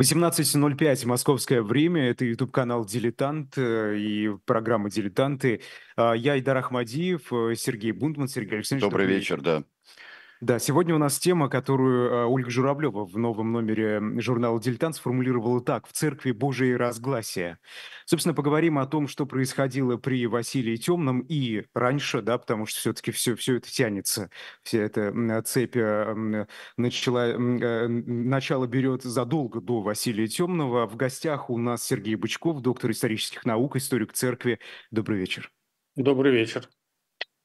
[0.00, 2.10] 18:05 московское время.
[2.10, 5.60] Это YouTube-канал "Дилетант", э, и программа "Дилетанты".
[5.96, 8.28] А, я Айдар Ахмадиев, э, Сергей Бунтман.
[8.28, 9.40] Сергей Александрович, Добрый вечер.
[9.40, 9.64] да.
[10.40, 15.60] Да, сегодня у нас тема, которую, а, Ольга Журавлева в новом номере, журнала "Дилетант" сформулировала
[15.60, 17.58] так: "В церкви Божие разгласия".
[18.06, 23.10] Собственно, поговорим о том, что происходило при Василии Темном и раньше, да, потому что все-таки
[23.10, 24.30] все, все это тянется,
[24.62, 26.46] вся эта цепь м,
[26.76, 30.86] начала, э, начало берет задолго до Василия Темного.
[30.86, 34.60] В гостях у нас Сергей Бычков, доктор исторических наук, историк церкви.
[34.92, 35.50] Добрый вечер.
[35.96, 36.70] Добрый вечер.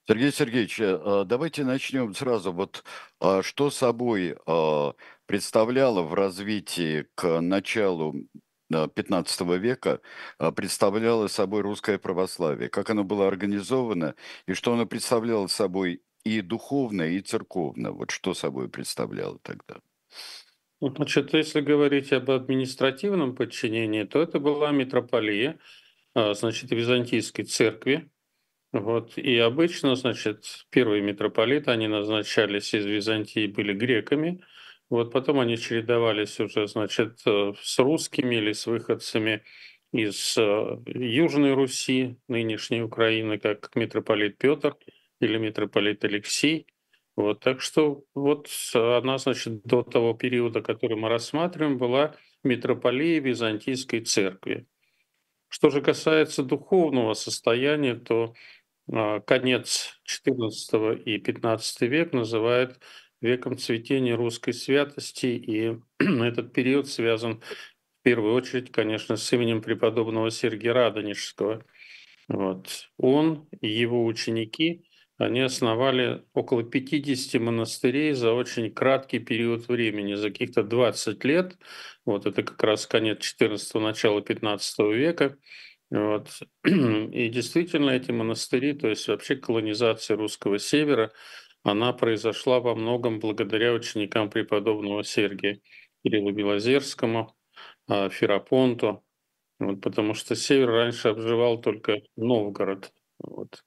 [0.05, 2.51] Сергей Сергеевич, э, а, давайте начнем сразу.
[2.51, 2.83] Вот
[3.21, 4.93] а, что собой а,
[5.25, 8.13] представляло в развитии к началу
[8.73, 10.01] а, 15 века,
[10.37, 12.69] а, представляло собой русское православие?
[12.69, 17.93] Как оно было организовано и что оно представляло собой и духовно, и церковно?
[17.93, 19.79] Вот что собой представляло тогда?
[20.81, 25.57] Ну, Значит, если говорить об административном подчинении, то это была митрополия,
[26.13, 28.09] значит, Византийской церкви.
[28.73, 29.19] Вот.
[29.19, 34.41] И обычно, значит, первые митрополиты, они назначались из Византии, были греками.
[34.89, 39.43] Вот потом они чередовались уже, значит, э, с русскими или с выходцами
[39.91, 44.75] из э, Южной Руси, нынешней Украины, как митрополит Петр
[45.21, 46.65] или митрополит Алексей.
[47.15, 54.01] Вот, так что вот она, значит, до того периода, который мы рассматриваем, была митрополией Византийской
[54.01, 54.65] церкви.
[55.47, 58.33] Что же касается духовного состояния, то
[58.87, 62.79] конец XIV и XV век называют
[63.21, 70.29] веком цветения русской святости, и этот период связан в первую очередь, конечно, с именем преподобного
[70.29, 71.63] Сергия Радонежского.
[72.27, 72.89] Вот.
[72.97, 74.85] Он и его ученики,
[75.17, 81.57] они основали около 50 монастырей за очень краткий период времени, за каких-то 20 лет.
[82.05, 85.37] Вот это как раз конец XIV, начало XV века.
[85.93, 86.39] Вот.
[86.65, 91.11] И действительно эти монастыри, то есть вообще колонизация русского севера,
[91.61, 95.59] она произошла во многом благодаря ученикам преподобного Сергия
[96.03, 97.35] Кириллу Белозерскому,
[97.87, 99.03] а, Ферапонту,
[99.59, 102.91] вот, потому что север раньше обживал только Новгород.
[103.19, 103.63] Вот.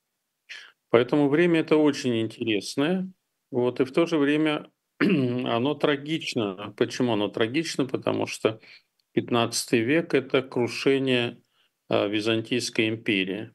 [0.90, 3.10] Поэтому время это очень интересное,
[3.52, 4.70] вот, и в то же время
[5.00, 6.74] оно трагично.
[6.76, 7.86] Почему оно трагично?
[7.86, 8.60] Потому что
[9.12, 11.38] 15 век– это крушение
[11.88, 13.52] Византийской империи.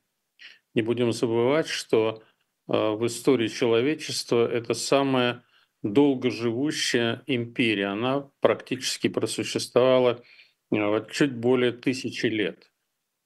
[0.73, 2.23] Не будем забывать, что
[2.67, 5.43] а, в истории человечества это самая
[5.83, 7.87] долгоживущая империя.
[7.87, 10.23] Она практически просуществовала
[10.69, 12.70] вот чуть более тысячи лет.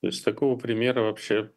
[0.05, 1.51] То есть такого примера вообще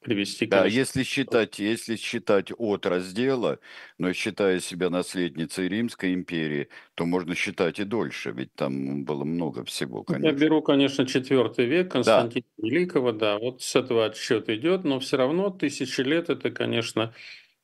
[0.00, 3.60] привести, Да, если считать, если считать от раздела,
[3.98, 9.64] но считая себя наследницей Римской империи, то можно считать и дольше, ведь там было много
[9.64, 10.32] всего, Я конечно.
[10.32, 15.16] беру, конечно, четвертый век Да, Константина Великого, да, вот с этого отсчет идет, но все
[15.16, 17.14] равно тысячи лет это, конечно,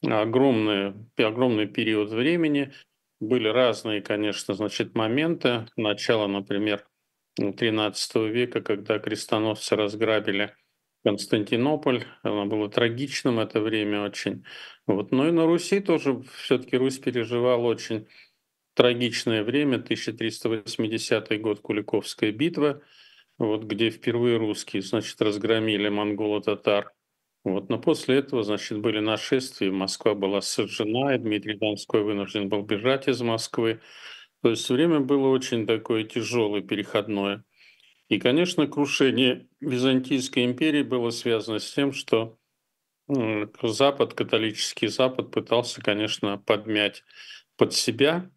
[0.02, 2.72] огромный, огромный период времени.
[3.20, 5.66] Были разные, конечно, значит, моменты.
[5.76, 6.86] Начало, например,
[7.38, 10.54] XIII века, когда крестоносцы разграбили
[11.04, 12.04] Константинополь.
[12.22, 14.44] Оно было трагичным это время очень.
[14.86, 15.12] Вот.
[15.12, 18.06] Но и на Руси тоже все-таки Русь переживала очень
[18.74, 22.82] трагичное время, 1380 год, Куликовская битва,
[23.38, 26.92] вот, где впервые русские, значит, разгромили монголо-татар.
[27.42, 32.62] Вот, но после этого, значит, были нашествия, Москва была сожжена, и Дмитрий Донской вынужден был
[32.62, 33.80] бежать из Москвы.
[34.42, 37.45] То есть время было очень такое тяжелое, переходное.
[38.09, 42.39] И, конечно, крушение Византийской империи было связано с тем, что
[43.63, 47.04] Запад, католический Запад пытался, конечно, подмять
[47.57, 48.31] под себя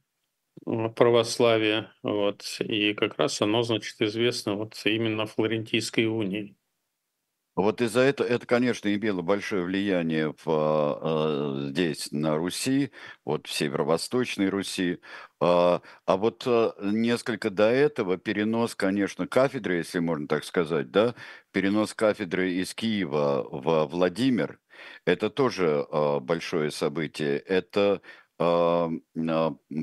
[0.96, 6.56] православие, вот, и как раз оно, значит, известно вот именно Флорентийской унии.
[7.56, 12.92] Вот из-за этого, это, конечно, имело большое влияние в, а, здесь, на Руси,
[13.26, 15.00] вот в северо-восточной Руси.
[15.40, 21.14] А а вот а, несколько до этого перенос, конечно, кафедры, если можно так сказать, да,
[21.52, 24.60] перенос кафедры из Киева в Владимир,
[25.06, 27.38] это тоже а, большое событие.
[27.40, 28.02] Это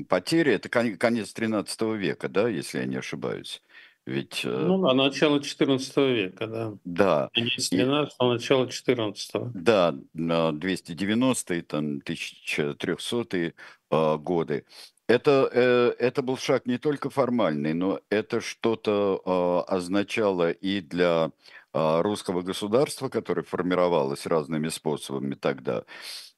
[0.09, 3.61] потери, это кон- конец 13 века, да, если я не ошибаюсь.
[4.11, 6.73] Ведь, э, Ну, да, начало XIV века, да.
[6.83, 13.53] да, Конец и 13 начало 14 Да, на 290-е, там, 1300-е
[13.89, 14.65] а, годы.
[15.07, 21.31] Это, э, это был шаг не только формальный, но это что-то а, означало и для
[21.73, 25.83] а, русского государства, которое формировалось разными способами тогда,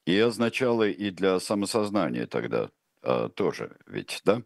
[0.06, 2.70] и означало и для самосознания тогда
[3.04, 4.42] а, тоже, ведь, да?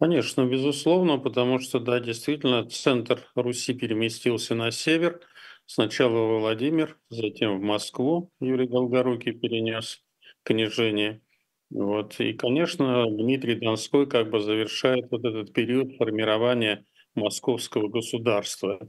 [0.00, 5.20] Конечно, безусловно, потому что, да, действительно, центр Руси переместился на север.
[5.66, 10.02] Сначала в Владимир, затем в Москву Юрий Долгорукий перенес
[10.42, 11.22] княжение.
[11.70, 12.20] Вот.
[12.20, 18.80] И, конечно, Дмитрий Донской как бы завершает вот этот период формирования московского государства.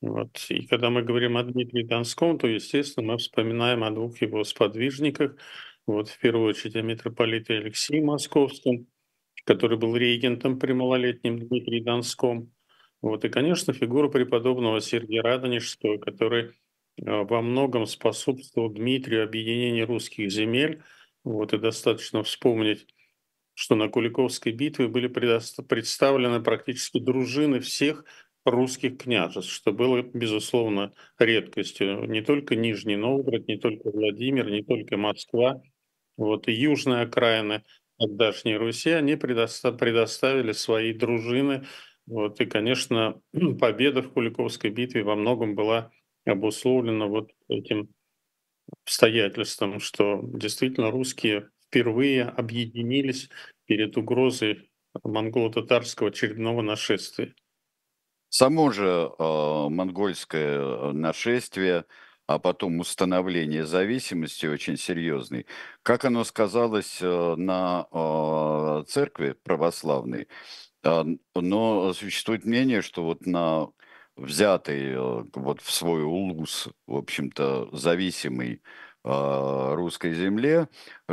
[0.00, 0.30] Вот.
[0.50, 5.36] И когда мы говорим о Дмитрии Донском, то, естественно, мы вспоминаем о двух его сподвижниках.
[5.86, 8.86] Вот, в первую очередь о митрополите Алексее Московском,
[9.48, 12.52] который был регентом при малолетнем Дмитрии Донском.
[13.00, 16.50] Вот, и, конечно, фигура преподобного Сергия Радонежского, который
[17.02, 20.82] а, во многом способствовал Дмитрию объединению русских земель.
[21.24, 22.86] Вот, и достаточно вспомнить,
[23.54, 28.04] что на Куликовской битве были представлены практически дружины всех
[28.44, 32.04] русских княжеств, что было, безусловно, редкостью.
[32.04, 35.62] Не только Нижний Новгород, не только Владимир, не только Москва,
[36.18, 37.64] вот, и южная окраина
[37.98, 41.66] тогдашней Руси, они предоставили свои дружины.
[42.06, 43.20] Вот, и, конечно,
[43.60, 45.90] победа в Куликовской битве во многом была
[46.24, 47.88] обусловлена вот этим
[48.84, 53.28] обстоятельством, что действительно русские впервые объединились
[53.66, 54.70] перед угрозой
[55.04, 57.34] монголо-татарского очередного нашествия.
[58.30, 61.86] Само же э, монгольское э, нашествие
[62.28, 65.46] а потом установление зависимости очень серьезный,
[65.82, 70.28] как оно сказалось э, на э, церкви православной,
[70.84, 73.68] а, но существует мнение, что вот на
[74.16, 78.62] взятый э, вот в свой улус, в общем-то, зависимый
[79.04, 80.68] а, русской земле,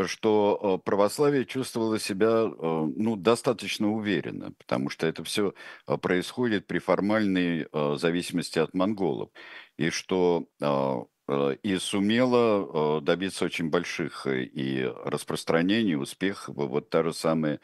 [0.07, 5.53] что православие чувствовало себя ну, достаточно уверенно, потому что это все
[6.01, 7.67] происходит при формальной
[7.97, 9.29] зависимости от монголов
[9.77, 16.89] и что а, э, и сумела э, добиться очень больших э, и распространений, успехов, вот
[16.89, 17.59] та же самая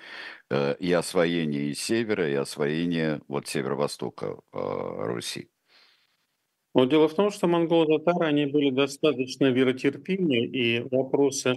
[0.80, 5.50] и освоение и севера, и освоение вот северо-востока Руси.
[6.74, 11.56] Но дело в том, что монголо-татары, они были достаточно веротерпимы, и вопросы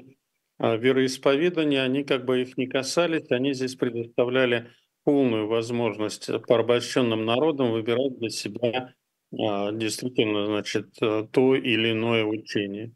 [0.59, 4.71] вероисповедания, они как бы их не касались, они здесь предоставляли
[5.03, 12.93] полную возможность порабощенным народам выбирать для себя а, действительно, значит, э, то или иное учение.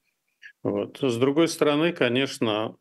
[0.63, 0.99] Вот.
[1.01, 2.77] С другой стороны, конечно,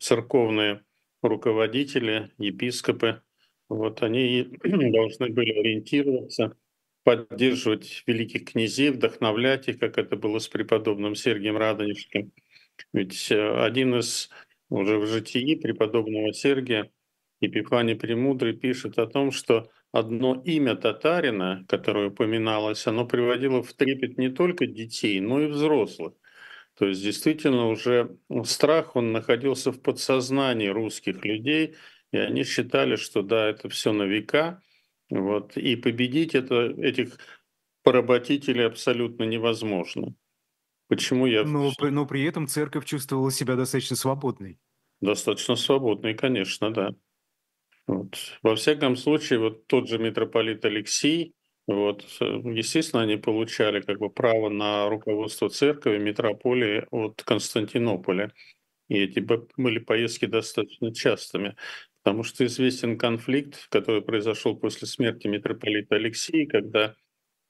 [0.00, 0.82] церковные
[1.22, 3.22] руководители, епископы,
[3.68, 6.56] вот они должны были ориентироваться,
[7.04, 12.32] поддерживать великих князей, вдохновлять их, как это было с преподобным Сергием Радонежским.
[12.92, 14.30] Ведь э, один из
[14.68, 16.90] уже в житии преподобного Сергия,
[17.40, 24.18] Епифаний Премудрый, пишет о том, что одно имя татарина, которое упоминалось, оно приводило в трепет
[24.18, 26.14] не только детей, но и взрослых.
[26.78, 31.76] То есть действительно уже страх, он находился в подсознании русских людей,
[32.12, 34.62] и они считали, что да, это все на века,
[35.10, 37.18] вот, и победить это, этих
[37.82, 40.14] поработителей абсолютно невозможно.
[40.88, 41.44] Почему я...
[41.44, 44.58] Но, но при этом церковь чувствовала себя достаточно свободной.
[45.00, 46.94] Достаточно свободной, конечно, да.
[47.88, 48.16] Вот.
[48.42, 51.34] Во всяком случае, вот тот же митрополит Алексей,
[51.66, 58.32] вот, естественно, они получали как бы право на руководство церкви, митрополии от Константинополя.
[58.88, 59.20] И эти
[59.56, 61.56] были поездки достаточно частыми,
[62.02, 66.94] потому что известен конфликт, который произошел после смерти митрополита Алексея, когда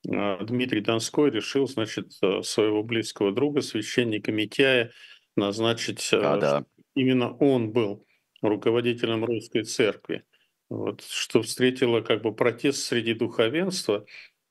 [0.09, 4.93] а, Дмитрий Донской решил, значит, а, своего близкого друга, священника Митяя,
[5.37, 6.65] назначить, а, да.
[6.95, 8.05] именно он был
[8.41, 10.25] руководителем русской церкви
[10.69, 14.05] вот, что встретило как бы протест среди духовенства.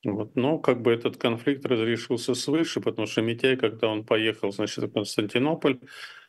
[0.03, 4.83] Вот, но как бы этот конфликт разрешился свыше, потому что Митяй, когда он поехал, значит,
[4.83, 5.79] в Константинополь,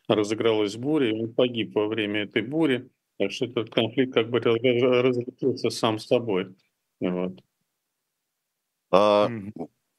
[0.08, 2.90] разыгралась буря, и он погиб во время этой бури.
[3.18, 6.54] Так что этот конфликт как бы разрешился сам собой.
[7.00, 7.40] Вот.
[8.90, 9.30] А,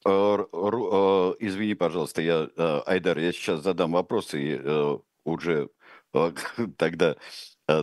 [0.05, 5.69] а, а, извини, пожалуйста, я, а, Айдар, я сейчас задам вопрос, и а, уже
[6.77, 7.17] тогда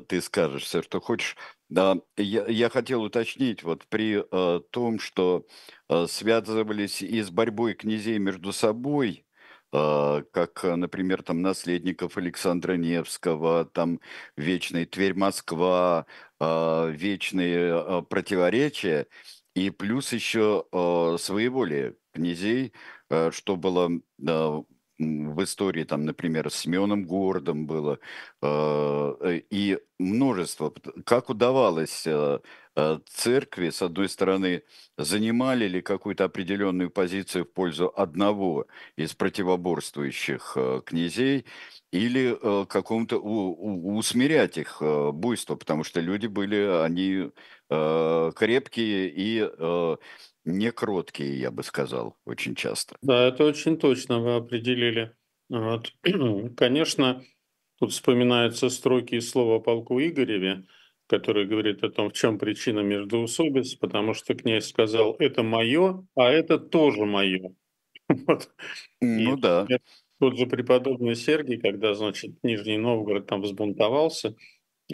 [0.08, 1.36] ты скажешь все, что хочешь.
[1.68, 5.46] Да, я, я хотел уточнить, вот при э, том, что
[5.88, 9.26] э, связывались и с борьбой князей между собой,
[9.72, 13.98] э, как, например, там наследников Александра Невского, там
[14.36, 16.06] вечный Тверь-Москва,
[16.40, 17.56] э, вечные
[18.00, 19.08] э, противоречия,
[19.56, 22.72] и плюс еще э, своеволие князей,
[23.10, 23.90] э, что было
[24.24, 24.62] э,
[24.98, 27.98] в истории, там, например, с Семеном Гордом было,
[28.42, 30.72] э, и множество.
[31.04, 32.06] Как удавалось
[33.06, 34.62] церкви, с одной стороны,
[34.98, 41.46] занимали ли какую-то определенную позицию в пользу одного из противоборствующих князей,
[41.92, 42.36] или
[42.66, 47.30] какому-то усмирять их буйство, потому что люди были, они
[47.70, 49.98] крепкие и
[50.46, 52.96] не кроткие, я бы сказал, очень часто.
[53.02, 55.14] Да, это очень точно вы определили.
[55.48, 55.92] Вот.
[56.56, 57.22] Конечно,
[57.78, 60.66] тут вспоминаются строки из слова полку Игореве,
[61.08, 66.30] который говорит о том, в чем причина междоусобиц, потому что князь сказал, это мое, а
[66.30, 67.54] это тоже мое.
[68.08, 68.50] Вот.
[69.00, 69.66] Ну И да.
[70.20, 74.36] Тот же преподобный Сергий, когда, значит, Нижний Новгород там взбунтовался,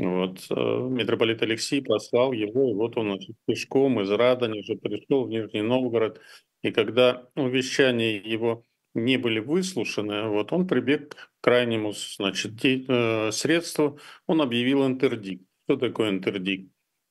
[0.01, 5.29] вот, э, митрополит Алексей послал его, и вот он пешком из Радани уже пришел в
[5.29, 6.21] Нижний Новгород.
[6.63, 13.99] И когда увещания его не были выслушаны, вот он прибег к крайнему значит, э, средству,
[14.27, 15.45] он объявил интердикт.
[15.67, 16.71] Что такое интердикт?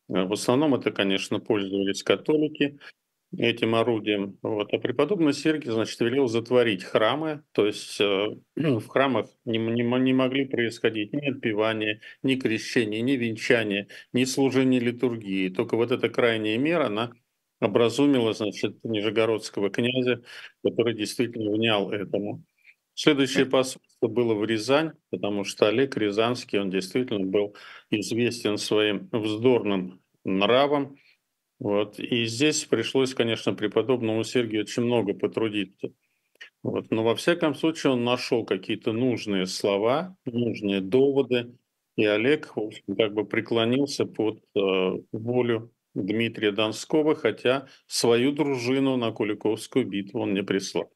[0.10, 2.80] Э, в основном это, конечно, пользовались католики,
[3.38, 4.38] этим орудием.
[4.42, 4.74] Вот.
[4.74, 10.14] А преподобный Сергий, значит, велел затворить храмы, то есть э, в храмах не, не, не
[10.14, 15.50] могли происходить ни отпевания, ни крещения, ни венчания, ни служения литургии.
[15.50, 17.12] Только вот эта крайняя мера, она
[17.62, 20.24] образумила, значит, нижегородского князя,
[20.64, 22.44] который действительно внял этому.
[22.94, 27.56] Следующее посольство было в Рязань, потому что Олег Рязанский, он действительно был
[27.90, 30.98] известен своим вздорным нравом,
[31.62, 32.00] вот.
[32.00, 35.94] И здесь пришлось, конечно, преподобному Сергию очень много потрудиться.
[36.64, 36.90] Вот.
[36.90, 41.56] Но во всяком случае он нашел какие-то нужные слова, нужные доводы,
[41.98, 44.60] и Олег в общем, как бы преклонился под э,
[45.12, 50.92] волю Дмитрия Донского, хотя свою дружину на Куликовскую битву он не прислал.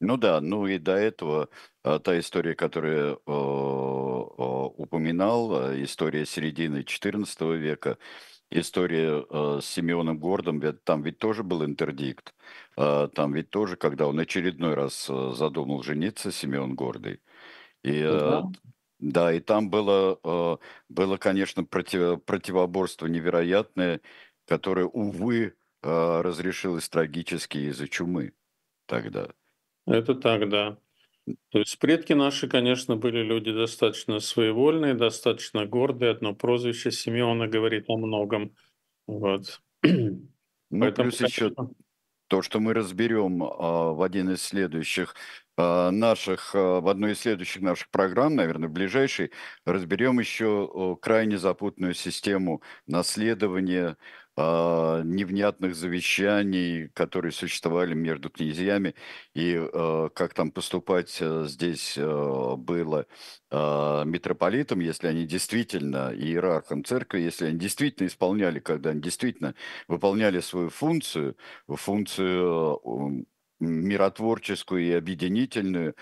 [0.00, 1.50] Ну да, ну и до этого
[1.84, 3.32] а, та история, которую э, э,
[4.76, 7.98] упоминал, э, история середины XIV века,
[8.52, 12.34] история э, с Симеоном Гордом, ведь, там ведь тоже был интердикт.
[12.76, 17.20] Э, там ведь тоже, когда он очередной раз э, задумал жениться, Симеон Гордый.
[17.82, 18.42] И, э, да.
[18.98, 20.56] да, и там было, э,
[20.88, 24.00] было конечно, против, противоборство невероятное,
[24.46, 28.32] которое, увы, э, разрешилось трагически из-за чумы
[28.86, 29.28] тогда.
[29.86, 30.78] Это так, да.
[31.50, 36.12] То есть предки наши, конечно, были люди достаточно своевольные, достаточно гордые.
[36.12, 38.56] Одно прозвище Симеона говорит о многом.
[39.06, 39.60] Вот.
[39.82, 41.52] Ну, Поэтому, плюс еще
[42.32, 45.14] то, что мы разберем а, в один из следующих
[45.58, 49.32] а, наших, а, в одной из следующих наших программ, наверное, в ближайшей,
[49.66, 53.98] разберем еще крайне запутанную систему наследования
[54.42, 58.94] э, невнятных завещаний, которые существовали между князьями,
[59.34, 63.06] и э, как там поступать э, здесь э, было
[63.50, 69.54] э, митрополитам, если они действительно, иерархом церкви, если они действительно исполняли, когда они действительно
[69.88, 71.36] выполняли свою функцию,
[71.68, 73.26] функцию
[73.62, 75.94] миротворческую и объединительную,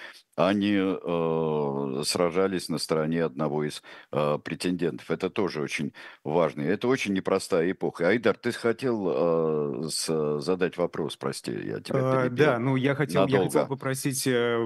[0.49, 3.83] они э, сражались на стороне одного из
[4.13, 5.11] э, претендентов.
[5.11, 5.93] Это тоже очень
[6.25, 6.63] важно.
[6.63, 8.09] Это очень непростая эпоха.
[8.09, 12.37] Айдар, ты хотел э, с, задать вопрос, прости, я тебя перебил.
[12.37, 14.57] Да, ну я хотел, я хотел попросить э,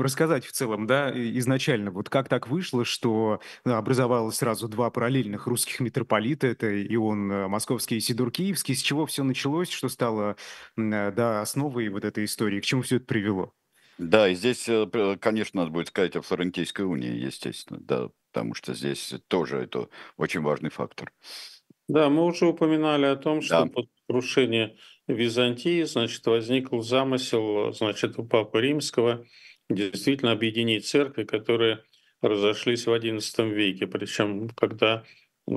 [0.00, 5.80] рассказать в целом, да, изначально, вот как так вышло, что образовалось сразу два параллельных русских
[5.80, 10.36] митрополита, это Ион э, Московский и Сидор Киевский, с чего все началось, что стало,
[10.76, 13.52] э, да, основой вот этой истории, к чему все это привело?
[13.98, 14.86] Да, и здесь, э,
[15.20, 20.42] конечно, надо будет сказать о Флорентийской унии, естественно, да, потому что здесь тоже это очень
[20.42, 21.12] важный фактор.
[21.86, 23.66] Да, мы уже упоминали о том, что да.
[23.66, 29.24] под крушение Византии, значит, возникл замысел, значит, у Папы Римского
[29.68, 31.84] действительно объединить церкви, которые
[32.22, 33.86] разошлись в XI веке.
[33.86, 35.04] Причем, когда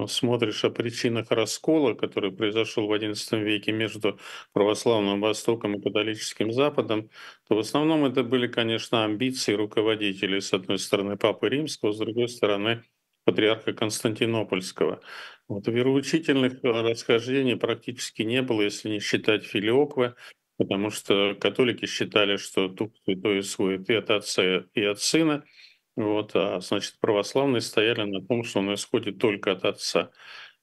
[0.07, 4.19] смотришь о причинах раскола, который произошел в XI веке между
[4.53, 7.09] православным Востоком и католическим Западом,
[7.47, 12.27] то в основном это были, конечно, амбиции руководителей, с одной стороны, Папы Римского, с другой
[12.27, 12.83] стороны,
[13.23, 15.01] патриарха Константинопольского.
[15.47, 20.15] Вот, вероучительных расхождений практически не было, если не считать Филиоквы,
[20.57, 25.43] потому что католики считали, что Дух Святой исходит и от Отца, и от Сына–
[25.97, 30.11] вот, а значит, православные стояли на том, что он исходит только от Отца.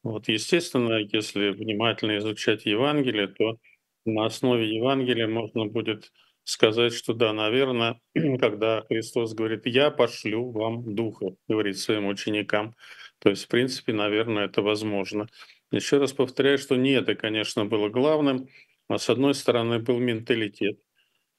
[0.04, 3.58] Вот, естественно, если внимательно изучать Евангелие, то
[4.06, 6.12] на основе Евангелия можно будет
[6.44, 8.00] сказать, что да, наверное,
[8.40, 12.76] когда Христос говорит, я пошлю вам Духа, говорит своим ученикам,
[13.18, 15.28] то есть, в принципе, наверное, это возможно.
[15.72, 18.48] Еще раз повторяю, что не это, конечно, было главным,
[18.88, 20.78] а с одной стороны был менталитет,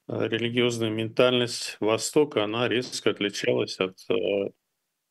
[0.08, 4.52] религиозная ментальность Востока, она резко отличалась от э,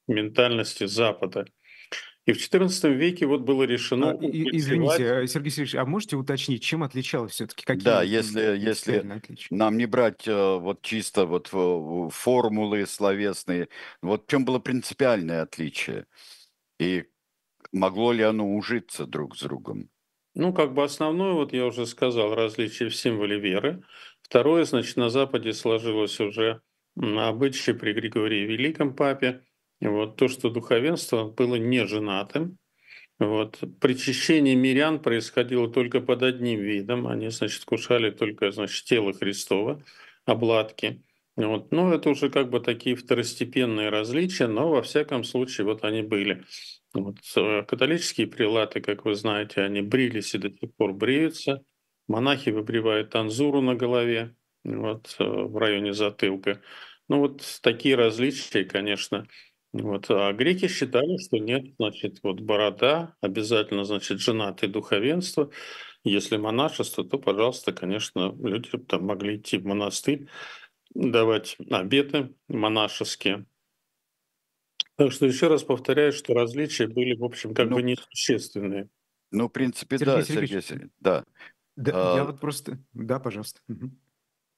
[0.07, 1.47] ментальности Запада.
[2.27, 4.13] И в XIV веке вот было решено...
[4.13, 7.65] А, и, извините, э, Сергей Сергеевич, а можете уточнить, чем отличалось все-таки?
[7.65, 9.05] Какие да, если, если
[9.51, 13.69] нам не брать э, вот чисто вот формулы словесные,
[14.01, 16.07] вот в чем было принципиальное отличие?
[16.79, 17.05] И
[17.73, 19.91] могло ли оно ужиться друг с другом?
[20.35, 23.83] Ну, как бы основное, вот я уже сказал, различие в символе веры.
[24.23, 26.61] Второе, значит, на Западе сложилось уже
[26.97, 29.43] обычай при Григории Великом Папе–
[29.81, 32.59] вот то, что духовенство было не женатым,
[33.19, 33.61] вот.
[33.81, 37.07] Причащение мирян происходило только под одним видом.
[37.07, 39.83] Они, значит, кушали только, значит, тело Христова,
[40.25, 41.03] обладки.
[41.37, 41.71] Вот.
[41.71, 46.45] Ну, это уже как бы такие второстепенные различия, но во всяком случае вот они были.
[46.95, 47.17] Вот.
[47.37, 51.65] Э, католические прилаты, как вы знаете, они брились и до сих пор бреются.
[52.09, 56.61] Монахи выбривают танзуру на голове вот, э, в районе затылка.
[57.09, 59.27] Ну вот такие различия, конечно,
[59.73, 60.07] вот.
[60.11, 65.51] А греки считали, что нет, значит, вот борода, обязательно, значит, женатое духовенство.
[66.05, 70.29] Если монашество, то, пожалуйста, конечно, люди там могли идти в монастырь,
[70.95, 73.47] давать обеты монашеские.
[74.97, 78.89] Так что еще раз повторяю, что различия были, в общем, как ну, бы несущественные.
[79.31, 81.25] Ну, в принципе, Сергей да, Сергей, Сергей, да.
[81.77, 82.79] Да, а, я вот просто...
[82.93, 83.61] Да, пожалуйста.
[83.69, 83.91] Угу.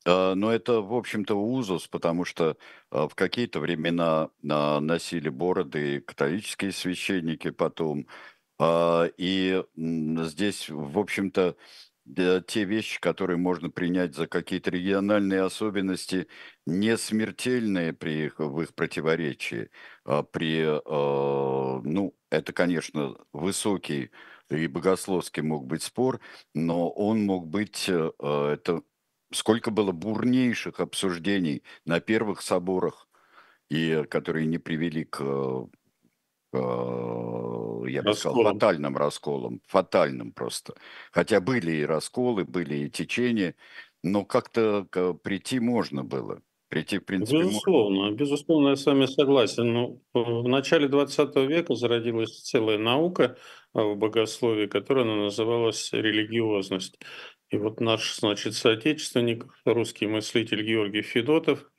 [0.06, 2.56] А, но это, в общем-то, узус, потому что
[2.90, 8.06] а, в какие-то времена а, носили бороды католические священники потом.
[8.58, 11.56] И здесь, в общем-то,
[12.46, 16.28] те вещи, которые можно принять за какие-то региональные особенности,
[16.66, 19.70] не смертельные при их, в их противоречии.
[20.32, 24.10] При, ну, это, конечно, высокий
[24.50, 26.20] и богословский мог быть спор,
[26.54, 28.82] но он мог быть, э, это
[29.32, 33.08] сколько было бурнейших обсуждений на первых соборах,
[33.70, 35.68] и которые не привели к, к
[37.96, 40.74] я бы сказал, фатальным расколам, фатальным просто.
[41.12, 43.54] Хотя были и расколы, были и течения,
[44.02, 44.86] но как-то
[45.22, 46.40] прийти можно было.
[46.68, 48.16] Прийти, в принципе, Безусловно, можно.
[48.16, 49.72] безусловно, я с вами согласен.
[49.72, 53.36] Но ну, в начале 20 века зародилась целая наука
[53.72, 56.98] в богословии, которая называлась религиозность.
[57.50, 61.70] И вот наш, значит, соотечественник, русский мыслитель Георгий Федотов,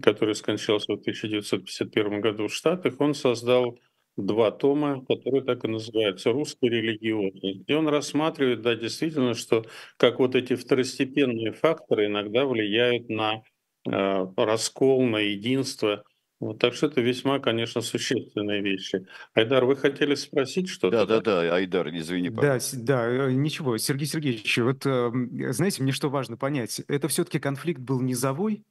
[0.00, 3.78] который скончался в 1951 году в Штатах, он создал
[4.16, 7.62] два тома, которые так и называются «Русская религиозность».
[7.66, 9.64] И он рассматривает, да, действительно, что
[9.96, 13.42] как вот эти второстепенные факторы иногда влияют на
[13.86, 16.04] э, раскол, на единство
[16.44, 19.06] вот, так что это весьма, конечно, существенные вещи.
[19.32, 21.06] Айдар, вы хотели спросить что-то?
[21.06, 25.10] Да, да, да, Айдар, извини, Да, да, э, ничего, Сергей Сергеевич, вот э,
[25.52, 28.62] знаете, мне что важно понять, это все-таки конфликт был низовой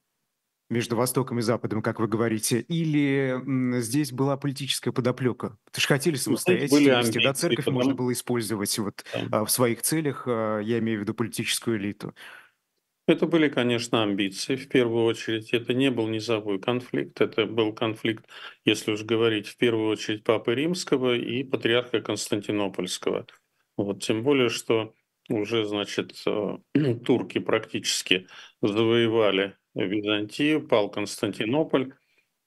[0.74, 3.40] между Востоком и Западом, как вы говорите, или
[3.80, 5.58] здесь была политическая подоплека?
[5.66, 7.78] Потому что хотели ну, самостоятельности, да, церковь потому...
[7.78, 9.46] можно было использовать вот да.
[9.46, 12.14] В своих целях, а, я имею в виду политическую элиту.
[13.06, 15.54] Это были, конечно, амбиции в первую очередь.
[15.54, 18.26] Это не был низовой конфликт, это был конфликт,
[18.64, 23.28] если уж говорить, в первую очередь Папы Римского и Патриарха Константинопольского.
[23.76, 24.94] Вот, тем более, что
[25.30, 26.58] уже, значит, э,
[27.06, 28.28] турки практически
[28.62, 31.94] завоевали Византию, пал Константинополь.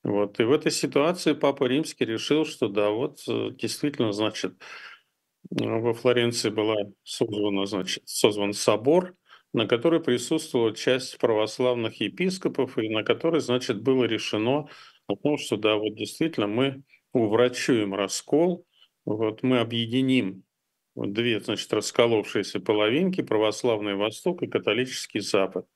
[0.03, 0.39] Вот.
[0.39, 4.55] И в этой ситуации Папа Римский решил, что да, вот э, действительно, значит,
[5.51, 9.15] во Флоренции была созвана, значит, созван собор–
[9.57, 14.69] на которой присутствовала часть православных епископов, и на которой, значит, было решено
[15.07, 16.83] о том, что да, вот действительно мы
[17.15, 18.67] уврачуем раскол,
[19.07, 20.43] вот мы объединим
[20.95, 25.67] две, значит, расколовшиеся половинки, православный Восток и католический Запад.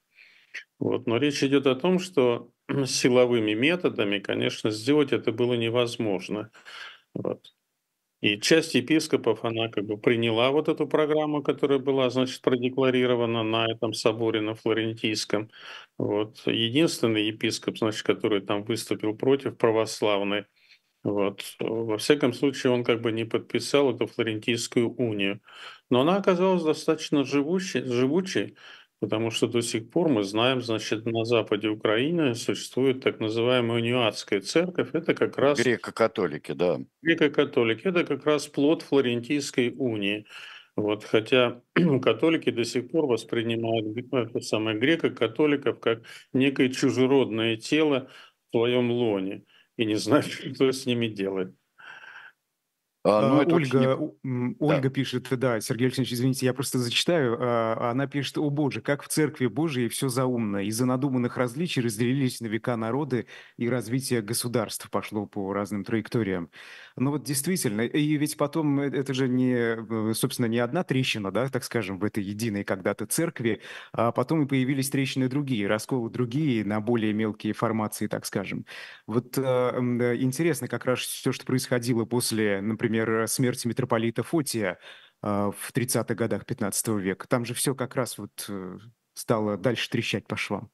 [0.78, 1.06] Вот.
[1.06, 2.50] Но речь идет о том, что
[2.86, 6.50] силовыми методами, конечно, сделать это было невозможно.
[7.14, 7.54] Вот.
[8.22, 13.66] И часть епископов, она как бы приняла вот эту программу, которая была, значит, продекларирована на
[13.70, 15.50] этом соборе на Флорентийском.
[15.98, 16.42] Вот.
[16.46, 20.46] Единственный епископ, значит, который там выступил против православной,
[21.02, 21.42] вот.
[21.60, 25.40] Во всяком случае, он как бы не подписал эту Флорентийскую унию.
[25.88, 28.56] Но она оказалась достаточно живучей, живучей
[29.00, 34.40] потому что до сих пор мы знаем, значит, на западе Украины существует так называемая униатская
[34.40, 34.90] церковь.
[34.92, 35.58] Это как раз...
[35.58, 36.78] Греко-католики, да.
[37.02, 37.88] Греко-католики.
[37.88, 40.26] Это как раз плод Флорентийской унии.
[40.76, 41.62] Вот, хотя
[42.02, 48.08] католики до сих пор воспринимают это самое греко-католиков как некое чужеродное тело
[48.50, 49.44] в своем лоне
[49.76, 51.54] и не знают, что с ними делать.
[53.04, 54.60] А, ну, А, это очень Ольга, у- м, Да.
[54.60, 57.36] Ольга пишет, да, Сергей Алексеевич, извините, я просто зачитаю.
[57.40, 60.58] А, Она пишет, о боже, как в Церкви Божией все заумно.
[60.66, 66.50] Из-за надуманных различий разделились на века народы, и развитие государств пошло по разным траекториям.
[66.96, 71.30] Ну вот действительно, и ведь потом э, это же не, э, собственно, не одна трещина,
[71.32, 76.10] да, так скажем, в этой единой когда-то церкви, а потом и появились трещины другие, расколы
[76.10, 78.66] другие на более мелкие формации, так скажем.
[79.06, 79.42] Вот э,
[80.20, 82.89] интересно как раз все, что происходило после, например,
[83.26, 84.78] смерти митрополита Фотия
[85.22, 87.28] а, в 30-х годах 15 века.
[87.28, 88.78] Там же все как раз вот э,
[89.14, 90.70] стало дальше трещать по швам.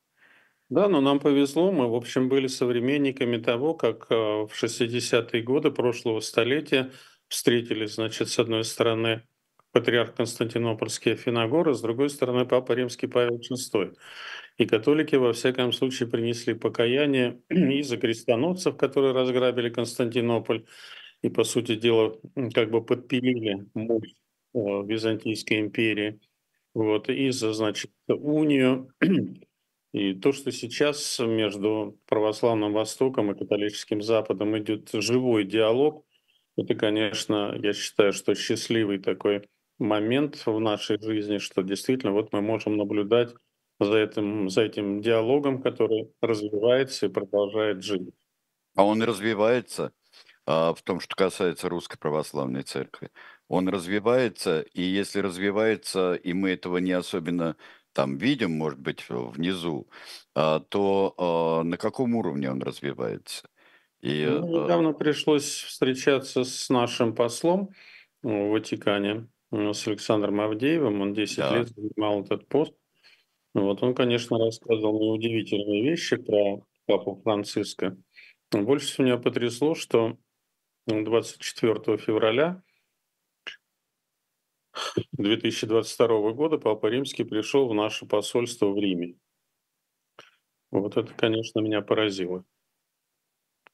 [0.69, 5.71] Да, но нам повезло, мы, в общем, были современниками того, как э, в 60-е годы
[5.71, 6.91] прошлого столетия
[7.29, 9.23] встретились, значит, с одной стороны
[9.73, 13.95] патриарх Константинопольский Афиногор, а с другой стороны Папа Римский Павел VI.
[14.57, 20.65] И католики, во всяком случае, принесли покаяние и за крестоносцев, которые разграбили Константинополь,
[21.27, 22.17] и, по сути дела,
[22.55, 24.15] как бы подпилили мощь
[24.55, 26.21] Византийской империи,
[26.73, 28.93] вот, и за, значит, унию.
[29.93, 36.05] И то, что сейчас между православным Востоком и католическим Западом идет живой диалог,
[36.57, 42.41] это, конечно, я считаю, что счастливый такой момент в нашей жизни, что действительно вот мы
[42.41, 43.35] можем наблюдать
[43.81, 48.11] за этим, за этим диалогом, который развивается и продолжает жить.
[48.77, 49.93] А он развивается,
[50.47, 53.11] в том, что касается Русской Православной Церкви.
[53.49, 57.57] Он развивается, и если развивается, и мы этого не особенно
[57.97, 59.89] там видим, может быть, внизу,
[60.35, 63.49] а, то а, на каком уровне он развивается?
[64.03, 67.71] И Ну, а, недавно пришлось встречаться с нашим послом
[68.23, 71.01] в Ватикане, э, с Александром Авдеевым.
[71.01, 72.75] Он 10 да, лет занимал этот пост.
[73.55, 77.97] Вот он, конечно, рассказывал мне удивительные вещи про папу Франциска.
[78.53, 80.19] Больше всего меня потрясло, что
[80.87, 82.63] 24 февраля
[85.13, 89.17] 2022 года Папа Римский пришел в наше посольство в Риме.
[90.71, 92.45] Вот это, конечно, меня поразило.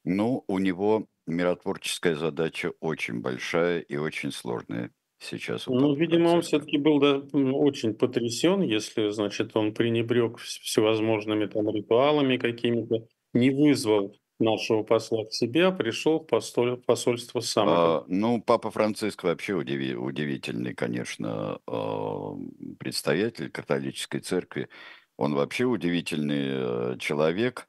[0.05, 6.79] ну, у него миротворческая задача очень большая и очень сложная сейчас Ну, видимо, он все-таки
[6.79, 14.16] был да, очень потрясен, если, значит, он пренебрег вс- всевозможными там ритуалами какими-то, не вызвал
[14.42, 17.68] нашего посла к себе, а пришел в посольство сам.
[17.68, 22.35] А, ну, Папа Франциск вообще удиви- удивительный, конечно, а,
[22.78, 24.68] представитель католической церкви.
[25.16, 27.68] Он вообще удивительный э, человек.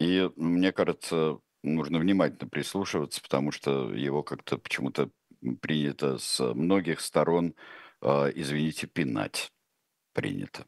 [0.00, 5.10] И мне кажется, нужно внимательно прислушиваться, потому что его как-то почему-то
[5.60, 7.54] принято с многих сторон,
[8.00, 9.50] а, извините, пинать
[10.14, 10.66] принято.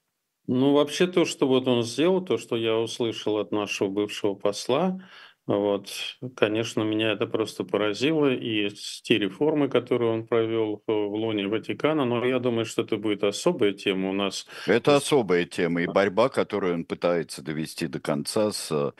[0.49, 5.01] Ну, вообще то, что вот он сделал, то, что я услышал от нашего бывшего посла,
[5.47, 5.89] вот,
[6.35, 8.69] конечно, меня это просто поразило, и
[9.03, 13.23] те реформы, которые он провел в в лоне Ватикана, но я думаю, что это будет
[13.23, 14.47] особая тема у нас.
[14.67, 18.93] Это особая тема и борьба, которую он пытается довести до конца с э,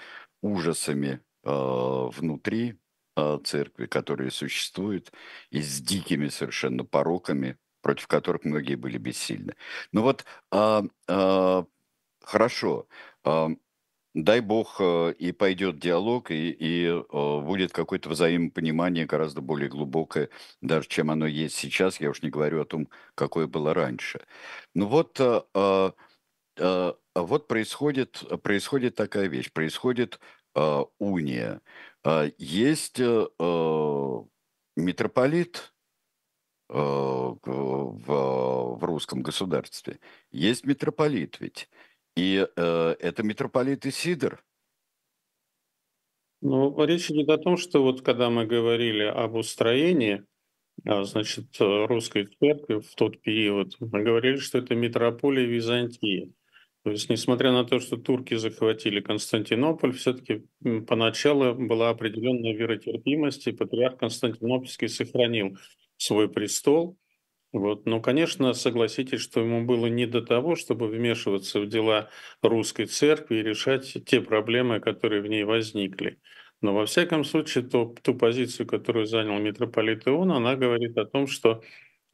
[0.43, 2.79] ужасами э, внутри
[3.17, 5.13] э, церкви, которые существуют,
[5.51, 9.55] и с дикими совершенно пороками, против которых многие были бессильны.
[9.93, 11.65] Ну вот, а, а,
[12.23, 12.89] хорошо,
[13.25, 13.49] а,
[14.17, 20.31] дай бог э, и пойдет диалог, и, и э, будет какое-то взаимопонимание гораздо более глубокое,
[20.63, 22.01] даже чем оно есть сейчас.
[22.01, 24.21] Я уж не говорю о том, какое было раньше.
[24.75, 25.91] Ну вот, э,
[27.15, 30.19] вот происходит, происходит такая вещь, происходит
[30.99, 31.61] уния.
[32.39, 32.99] Есть
[34.77, 35.75] митрополит
[36.69, 40.01] в, в русском государстве,
[40.31, 41.69] есть митрополит ведь.
[42.17, 44.43] И э, это митрополит Исидор.
[46.41, 50.25] Ну, речь идет о том, что вот когда мы говорили об устроении,
[50.85, 56.33] а, значит, э, русской церкви в тот период, мы говорили, что это метрополия Византии.
[56.85, 60.47] То есть, несмотря на то, что турки захватили Константинополь, все-таки
[60.87, 65.59] поначалу была определенная веротерпимость, и патриарх Константинопольский сохранил
[65.97, 66.97] свой престол.
[67.53, 67.87] Вот.
[67.87, 72.11] Но, конечно, согласитесь, что ему было не до того, чтобы вмешиваться в дела
[72.43, 76.19] русской церкви и решать те проблемы, которые в ней возникли.
[76.61, 81.27] Но во всяком случае, то, ту позицию, которую занял митрополит Ион, она говорит о том,
[81.29, 81.63] что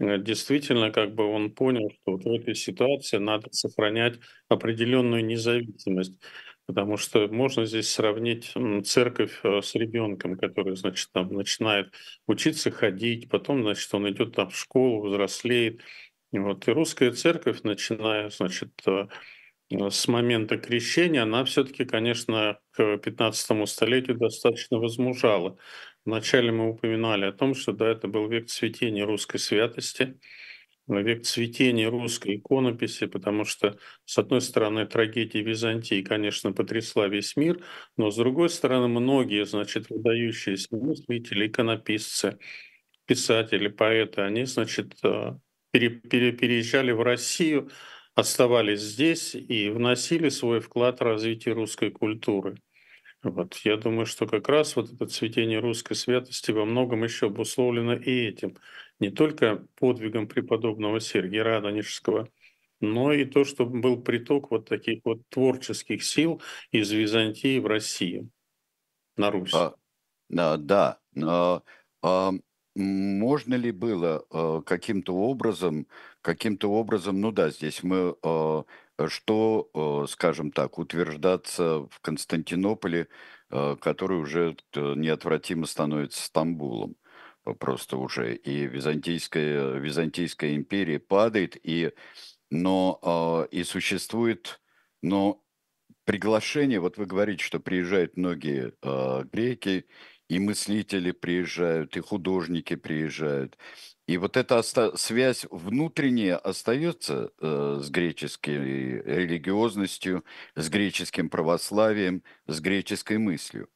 [0.00, 4.18] э, действительно как бы он понял, что вот в этой ситуации надо сохранять
[4.48, 6.14] определенную независимость.
[6.66, 11.92] Потому что можно здесь сравнить церковь э, с ребенком, который, значит, там начинает
[12.26, 15.80] учиться ходить, потом, значит, он идет там в школу, взрослеет.
[16.32, 16.66] И Вот.
[16.68, 19.08] И русская церковь, начиная, значит, э,
[19.70, 25.58] э, с момента крещения, она все-таки, конечно, к 15 столетию достаточно возмужала.
[26.04, 30.18] вначале мы упоминали о том, что да, это был век цветения русской святости,
[31.00, 37.64] век цветения русской иконописи, потому что, с одной стороны, трагедия Византии, конечно, потрясла весь мир,
[37.96, 42.38] но, с другой стороны, многие, значит, выдающиеся мыслители, иконописцы,
[43.06, 45.32] писатели, поэты, они, значит, э,
[45.70, 47.70] пере, пере, переезжали в Россию,
[48.14, 52.56] оставались здесь и вносили свой вклад в развитие русской культуры.
[53.22, 53.54] Вот.
[53.64, 58.26] Я думаю, что как раз вот это цветение русской святости во многом еще обусловлено и
[58.26, 58.56] этим.
[59.02, 62.28] Не только подвигом преподобного Сергия Радонежского,
[62.80, 68.30] но и то, что был приток вот таких вот творческих сил из Византии в Россию,
[69.16, 69.52] на Русь.
[69.54, 69.74] А,
[70.38, 71.62] а, да, а,
[72.00, 72.32] а,
[72.76, 75.88] можно ли было а, каким-то образом,
[76.20, 78.62] каким-то образом, ну да, здесь мы а,
[79.08, 83.08] что, скажем так, утверждаться в Константинополе,
[83.48, 86.94] который уже э, неотвратимо становится Стамбулом
[87.58, 91.92] просто уже, и Византийская, Византийская империя падает, и,
[92.50, 94.60] но и существует,
[95.02, 95.42] но
[96.04, 98.72] приглашение, вот вы говорите, что приезжают многие
[99.32, 99.86] греки,
[100.28, 103.58] и мыслители приезжают, и художники приезжают,
[104.06, 110.24] и вот эта оста- связь внутренняя остается э, с греческой религиозностью,
[110.54, 113.68] с греческим православием, с греческой мыслью.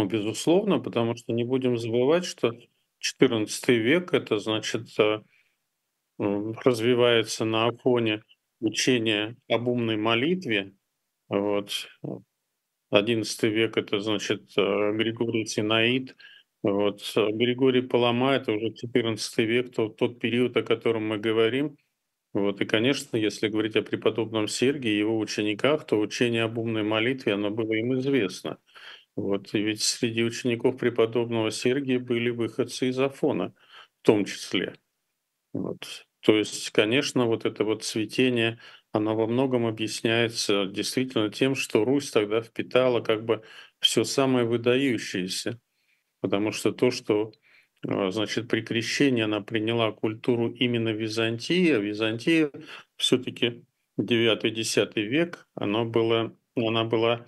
[0.00, 2.52] Ну, безусловно, потому что не будем забывать, что
[3.00, 5.20] XIV век это значит э,
[6.18, 8.22] развивается на фоне
[8.60, 10.72] учения об умной молитве.
[11.28, 11.86] Вот.
[12.92, 16.16] XI век это значит э, Григорий Синаид–
[16.62, 21.76] вот Григорий Палама, это уже 14 век, тот, тот период, о котором мы говорим.
[22.32, 26.82] Вот, и, конечно, если говорить о преподобном Сергии и его учениках, то учение об умной
[26.82, 28.58] молитве, оно было им известно.
[29.16, 33.54] Вот, и ведь среди учеников преподобного Сергия были выходцы из Афона,
[34.02, 34.74] в том числе.
[35.52, 36.06] Вот.
[36.20, 38.58] То есть, конечно, вот это вот цветение,
[38.92, 43.42] оно во многом объясняется действительно тем, что Русь тогда впитала как бы
[43.80, 45.60] все самое выдающееся
[46.20, 47.32] потому что то, что
[47.86, 52.50] а, значит, при крещении она приняла культуру именно Византии, а Византия
[52.96, 53.64] все-таки
[53.98, 57.26] 9-10 век, она была, она была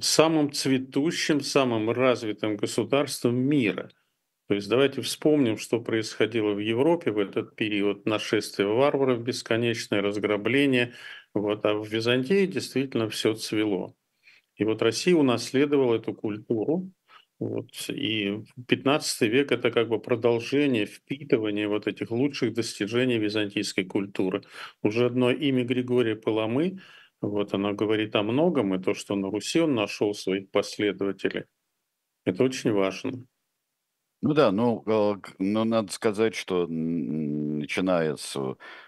[0.00, 3.90] самым цветущим, самым развитым государством мира.
[4.48, 10.94] То есть давайте вспомним, что происходило в Европе в этот период нашествия варваров, бесконечное разграбление.
[11.34, 13.94] Вот, а в Византии действительно все цвело.
[14.56, 16.90] И вот Россия унаследовала эту культуру,
[17.38, 17.68] вот.
[17.90, 24.42] И 15 век это как бы продолжение, впитывание вот этих лучших достижений византийской культуры.
[24.82, 26.78] Уже одно имя Григория Паламы,
[27.20, 31.44] вот оно говорит о многом, и то, что на Руси он нашел своих последователей,
[32.24, 33.26] это очень важно.
[34.22, 38.36] Ну да, ну, э, но надо сказать, что начиная с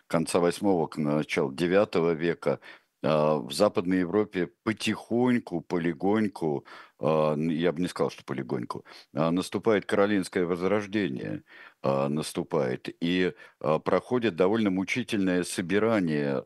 [0.06, 2.60] конца 8 к началу 9 века
[3.02, 6.64] в Западной Европе потихоньку, полегоньку,
[6.98, 8.84] а, я бы не сказал, что полегоньку,
[9.14, 11.42] а, наступает каролинское возрождение,
[11.84, 13.34] наступает, и
[13.84, 16.44] проходит довольно мучительное собирание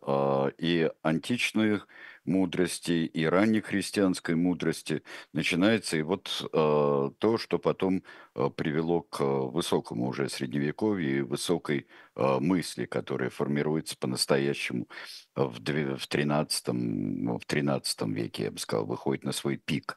[0.58, 1.88] и античных
[2.24, 8.02] мудрости и ранней христианской мудрости начинается и вот э, то, что потом
[8.34, 14.88] э, привело к высокому уже средневековью и высокой э, мысли, которая формируется по-настоящему
[15.34, 19.96] в, в 13, в 13 веке, я бы сказал, выходит на свой пик.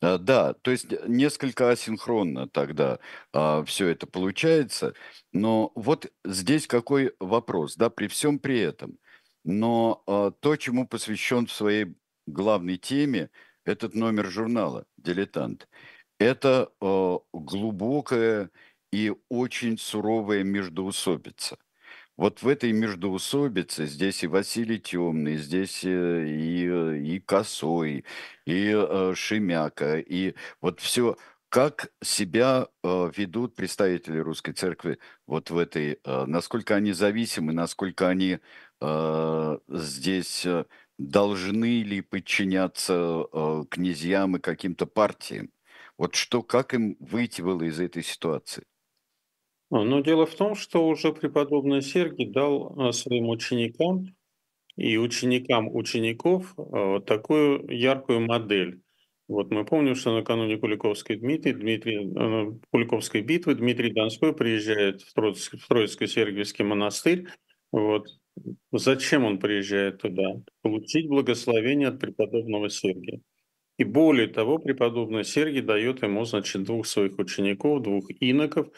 [0.00, 2.98] А, да, то есть несколько асинхронно тогда
[3.32, 4.94] а, все это получается,
[5.32, 8.98] но вот здесь какой вопрос, да, при всем при этом–
[9.44, 11.94] но э, то, чему посвящен в своей
[12.26, 13.30] главной теме
[13.64, 15.68] этот номер журнала «Дилетант»,
[16.18, 18.50] это э, глубокая
[18.92, 21.58] и очень суровая междоусобица.
[22.16, 28.04] Вот в этой междоусобице здесь и Василий Темный, здесь э, и, и Косой,
[28.46, 31.16] и э, Шемяка, и вот все,
[31.54, 38.08] как себя э, ведут представители русской церкви вот в этой, э, насколько они зависимы, насколько
[38.08, 38.40] они
[38.80, 40.48] э, здесь
[40.98, 43.24] должны ли подчиняться
[43.70, 45.52] князьям и каким-то партиям?
[45.96, 48.64] Вот что, как им выйти было из этой ситуации?
[49.70, 54.16] А, но дело в том, что уже преподобный Сергий дал своим ученикам
[54.74, 56.56] и ученикам учеников
[57.06, 58.83] такую яркую модель.
[59.26, 65.58] Вот мы помним, что накануне Куликовской, Дмитрий, Дмитрий, Куликовской битвы Дмитрий Донской приезжает в Троицкий,
[65.58, 67.26] в Троицко-Сергиевский монастырь.
[67.72, 68.08] Вот.
[68.72, 70.42] Зачем он приезжает туда?
[70.62, 73.20] Получить благословение от преподобного Сергия.
[73.78, 78.68] И более того, преподобный Сергий дает ему, значит, двух своих учеников, двух иноков.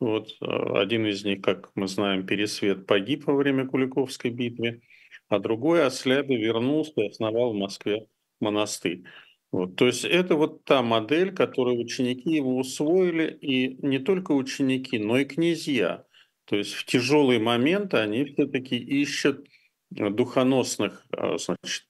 [0.00, 0.44] Вот э,
[0.78, 4.82] один из них, как мы знаем, Пересвет погиб во время Куликовской битвы,
[5.28, 8.06] а другой, ослябе, вернулся и основал в Москве
[8.40, 9.04] монастырь.
[9.52, 14.98] Вот, то есть это вот та модель, которую ученики его усвоили, и не только ученики,
[14.98, 16.06] но и князья.
[16.46, 19.46] То есть в тяжелые моменты они все-таки ищут
[19.90, 21.84] духоносных э, значит,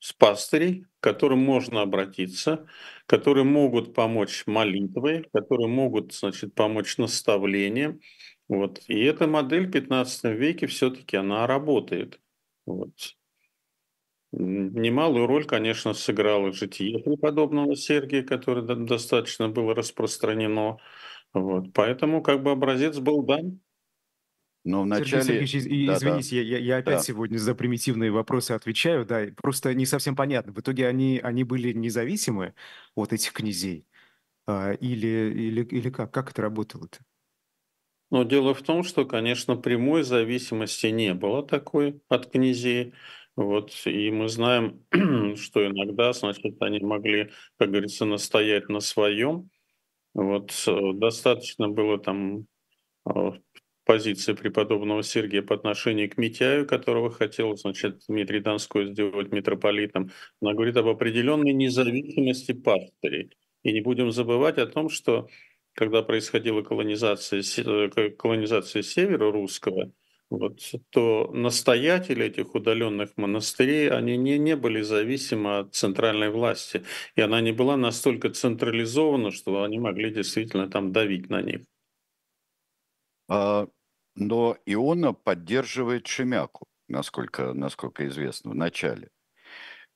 [0.00, 2.66] с пастырей, к которым можно обратиться,
[3.06, 8.00] которые могут помочь молитвой, которые могут значит, помочь наставлением.
[8.48, 8.82] Вот.
[8.88, 12.20] И эта модель в 15 веке все-таки она работает.
[12.66, 12.92] Вот.
[14.32, 20.78] Немалую роль, конечно, сыграло житие преподобного Сергия, которое достаточно было распространено.
[21.34, 21.72] Вот.
[21.74, 23.60] Поэтому как бы образец был дан.
[24.64, 25.22] Но вначале...
[25.22, 26.42] Сергей Сергеевич, да, извините, да.
[26.42, 27.02] Я, я опять да.
[27.02, 30.52] сегодня за примитивные вопросы отвечаю, да, просто не совсем понятно.
[30.52, 32.54] В итоге они, они были независимы
[32.94, 33.86] от этих князей?
[34.46, 36.12] А, или, или, или как?
[36.12, 37.00] Как это работало-то?
[38.10, 42.92] Но дело в том, что, конечно, прямой зависимости не было такой от князей.
[43.36, 44.84] Вот, и мы знаем,
[45.36, 49.50] что иногда, значит, они могли, как говорится, настоять на своем.
[50.14, 52.46] Вот, э, достаточно было там
[53.06, 53.32] а,
[53.84, 60.10] позиции преподобного Сергия по отношению к Митяю, которого хотел, значит, Дмитрий Донской сделать митрополитом.
[60.40, 63.30] Она говорит об определенной независимости пастырей.
[63.62, 65.28] И не будем забывать о том, что
[65.74, 69.90] когда происходила колонизация, э, колонизация севера русского,
[70.32, 76.84] вот, то настоятели этих удаленных монастырей, они не, не были зависимы от центральной власти.
[77.16, 81.60] И она не была настолько централизована, что они могли действительно там давить на них.
[83.28, 83.68] А,
[84.14, 89.10] но Иона поддерживает Шемяку, насколько, насколько известно, в начале.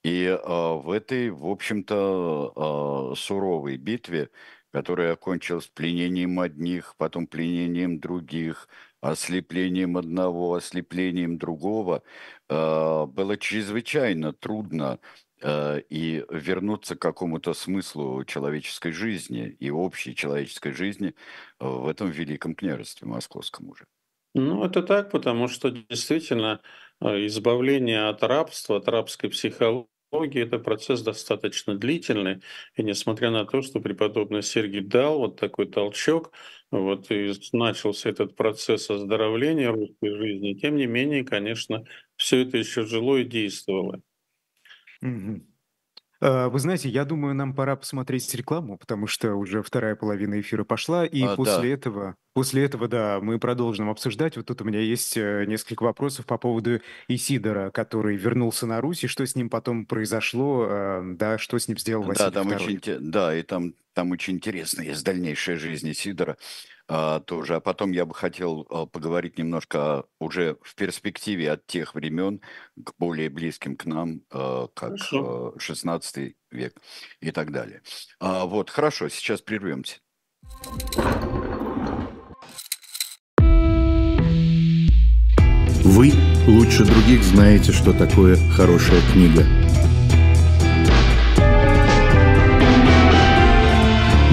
[0.04, 4.28] И а, в этой, в общем-то, а, суровой битве,
[4.70, 8.68] которая окончилась пленением одних, потом пленением других,
[9.10, 12.02] ослеплением одного, ослеплением другого,
[12.48, 14.98] было чрезвычайно трудно
[15.44, 21.14] и вернуться к какому-то смыслу человеческой жизни и общей человеческой жизни
[21.60, 23.84] в этом великом княжестве московском уже.
[24.34, 26.60] Ну, это так, потому что действительно
[27.00, 29.88] избавление от рабства, от рабской психологии,
[30.42, 32.40] это процесс достаточно длительный,
[32.74, 36.32] и несмотря на то, что преподобный Сергий дал вот такой толчок,
[36.70, 41.84] вот и начался этот процесс оздоровления русской жизни, тем не менее, конечно,
[42.16, 44.00] все это еще жило и действовало.
[45.02, 45.46] Мгм.
[46.20, 50.64] А, вы знаете, я думаю, нам пора посмотреть рекламу, потому что уже вторая половина эфира
[50.64, 51.74] пошла, и А, после да.
[51.74, 54.36] этого, после этого, да, мы продолжим обсуждать.
[54.36, 59.04] Вот тут у меня есть э, несколько вопросов по поводу Исидора, который вернулся на Русь,
[59.04, 62.46] и что с ним потом произошло, э, да, что с ним сделал Да, Василий там
[62.48, 66.36] очень, да, и там, там очень интересно есть дальнейшая жизнь Исидора а,
[66.86, 67.56] тоже.
[67.56, 72.40] А потом я бы хотел а, поговорить немножко уже в перспективе от тех времен
[72.76, 75.54] к более близким к нам, а, как хорошо.
[75.58, 76.80] 16 век
[77.20, 77.82] и так далее.
[78.20, 79.98] А, вот, хорошо, сейчас прервемся.
[85.82, 86.12] Вы
[86.46, 89.44] лучше других знаете, что такое хорошая книга–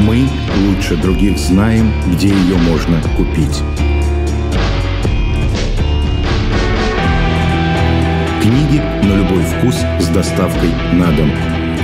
[0.06, 0.28] Мы
[0.68, 3.64] лучше других знаем, где ее можно купить.
[8.42, 11.32] Книги на любой вкус с доставкой на дом.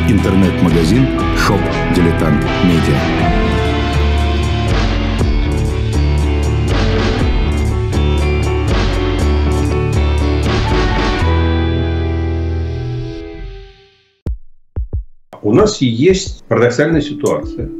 [0.10, 1.62] Интернет-магазин «Shop
[1.96, 3.00] Дилетант Медиа».
[15.42, 17.70] У нас есть парадоксальная ситуация–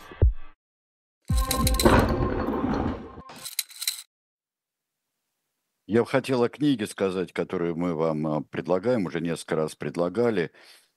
[5.91, 10.53] Я бы хотел о книге сказать, которую мы вам а, предлагаем, уже несколько раз предлагали,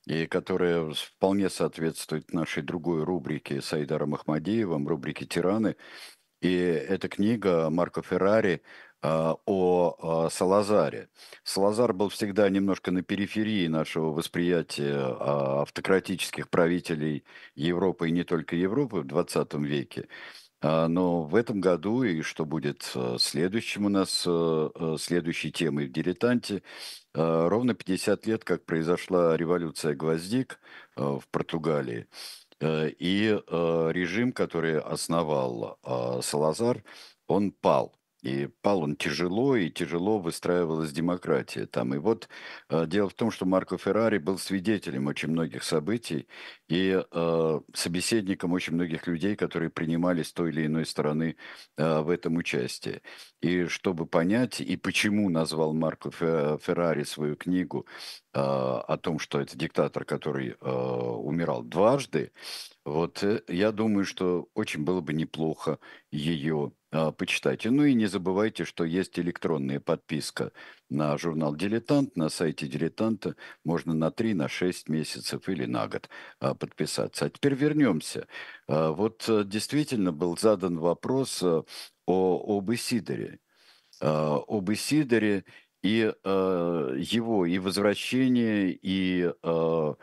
[0.07, 5.75] и которая вполне соответствует нашей другой рубрике с Айдаром Ахмадеевым, рубрике «Тираны».
[6.41, 8.63] И эта книга Марко Феррари
[9.03, 11.09] а, о а, Салазаре.
[11.43, 14.97] Салазар был всегда немножко на периферии нашего восприятия
[15.61, 17.25] автократических правителей
[17.57, 20.07] Европы и не только Европы в 20 веке.
[20.67, 25.53] А, но в этом году и что будет э, следующим у нас, э, э, следующей
[25.53, 26.63] темой в «Дилетанте»,
[27.13, 30.59] ровно 50 лет, как произошла революция гвоздик
[30.97, 32.09] в Португалии.
[32.61, 35.79] И режим, который основал
[36.23, 36.83] Салазар,
[37.29, 37.95] он пал.
[38.25, 41.95] И пал он тяжело, и тяжело выстраивалась демократия там.
[41.95, 42.31] И вот
[42.71, 46.27] э, дело в том, что Марко Феррари был свидетелем очень многих событий
[46.67, 51.37] и э, собеседником очень многих людей, которые принимали с той или иной стороны
[51.77, 53.03] э, в этом участие.
[53.43, 57.87] И чтобы понять, и почему назвал Марко Феррари свою книгу
[58.41, 62.33] о том, что это диктатор, который э, умирал дважды,
[62.85, 65.79] вот э, я думаю, что очень было бы неплохо
[66.11, 67.71] ее а, почитайте.
[67.71, 70.53] Ну и не забывайте, что есть электронная подписка
[70.89, 72.15] на журнал «Дилетант».
[72.17, 76.09] На сайте «Дилетанта» можно на 3, на 6 месяцев или на год
[76.39, 77.25] а, подписаться.
[77.25, 78.29] А теперь вернемся.
[78.69, 81.63] А, вот э, действительно был задан вопрос э,
[82.07, 83.41] о, об Исидоре.
[84.01, 85.45] Об Исидоре
[85.85, 89.97] и его, и возвращение, и о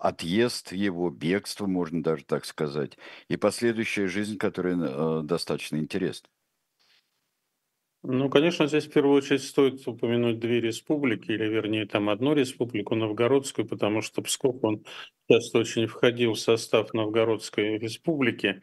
[0.00, 2.96] отъезд его, бегство, можно даже так сказать,
[3.28, 6.28] и последующая жизнь, которая э, достаточно интересна.
[8.04, 12.94] Ну, конечно, здесь в первую очередь стоит упомянуть две республики, или вернее там одну республику,
[12.94, 14.84] Новгородскую, потому что Псков, он
[15.28, 18.62] часто очень входил в состав Новгородской республики.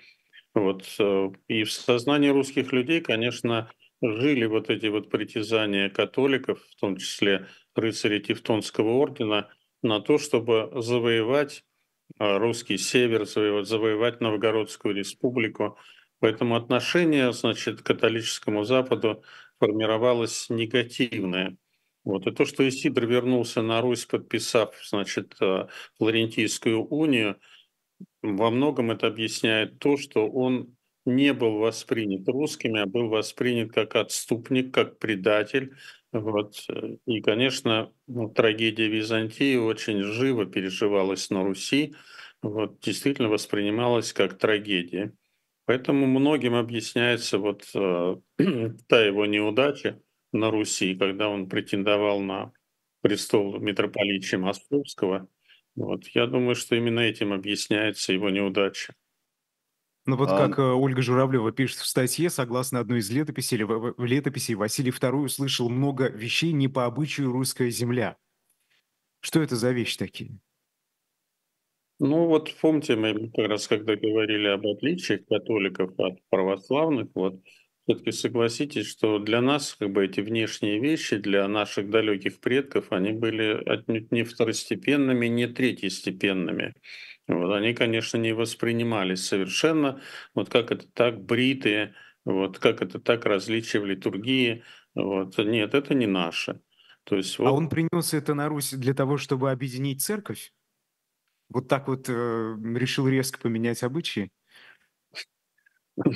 [0.54, 0.86] Вот.
[1.00, 3.70] Э, и в сознании русских людей, конечно,
[4.20, 9.50] жили вот эти вот притязания католиков, в том числе рыцарей Тевтонского ордена–
[9.86, 11.64] на то, чтобы завоевать
[12.18, 15.78] а, русский север, завоевать, завоевать Новгородскую республику.
[16.20, 19.24] Поэтому отношение, значит, к католическому Западу
[19.60, 21.58] формировалось негативное.
[22.04, 22.28] Вот.
[22.28, 27.40] И то, что Исидор вернулся на Русь, подписав, значит, а, Флорентийскую унию,
[28.22, 30.75] во многом это объясняет то, что он
[31.06, 35.74] не был воспринят русскими, а был воспринят как отступник, как предатель,
[36.16, 36.66] вот.
[37.06, 41.94] И, конечно, ну, трагедия Византии очень живо переживалась на Руси,
[42.42, 45.14] вот, действительно воспринималась как трагедия.
[45.66, 48.16] Поэтому многим объясняется вот э,
[48.88, 50.00] та его неудача
[50.32, 52.54] на Руси, когда он претендовал на
[53.02, 55.28] престол митрополича Московского.
[55.76, 56.08] Вот.
[56.14, 58.94] Я думаю, что именно этим объясняется его неудача.
[60.06, 64.06] Ну вот А, как э, Ольга Журавлева пишет в статье, согласно одной из летописей, в
[64.06, 68.18] летописи Василий II услышал много вещей не по обычаю русская земля.
[69.22, 70.40] Что это за вещи такие?
[72.00, 77.42] Ну вот помните, мы как раз когда говорили об отличиях католиков от православных, вот
[77.88, 83.12] все-таки согласитесь, что для нас как бы эти внешние вещи, для наших далеких предков, они
[83.14, 86.74] были отнюдь не второстепенными, не третьестепенными.
[87.28, 90.02] Вот, они, конечно, не воспринимались совершенно,
[90.36, 94.64] вот как это так бритые, вот как это так различия в литургии.
[94.94, 95.38] Вот.
[95.38, 96.62] Нет, это не наше.
[97.04, 97.48] То есть, вот...
[97.48, 100.52] А он принес это на Русь для того, чтобы объединить церковь?
[101.50, 104.32] Вот так вот э, решил резко поменять обычаи?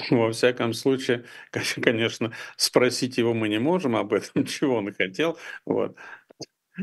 [0.09, 1.25] Во всяком случае,
[1.81, 5.37] конечно, спросить его мы не можем об этом, чего он хотел.
[5.65, 5.95] Вот.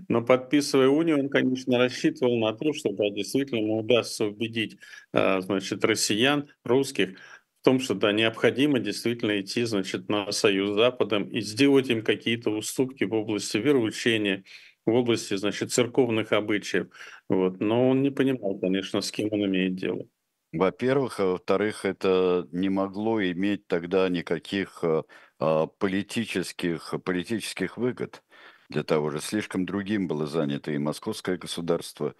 [0.08, 4.78] Но подписывая унию, он, конечно, рассчитывал на то, что да, действительно ему удастся убедить
[5.12, 7.18] а, значит, россиян, русских,
[7.60, 12.02] в том, что да, необходимо действительно идти значит, на союз с Западом и сделать им
[12.02, 14.44] какие-то уступки в области вероучения,
[14.84, 16.88] в области значит, церковных обычаев.
[17.28, 17.60] Вот.
[17.60, 20.06] Но он не понимал, конечно, с кем он имеет дело.
[20.52, 25.02] Во-первых, а во-вторых, это не могло иметь тогда никаких а,
[25.38, 28.22] а политических, политических выгод
[28.68, 29.20] для того же.
[29.20, 32.14] Слишком другим было занято и московское государство,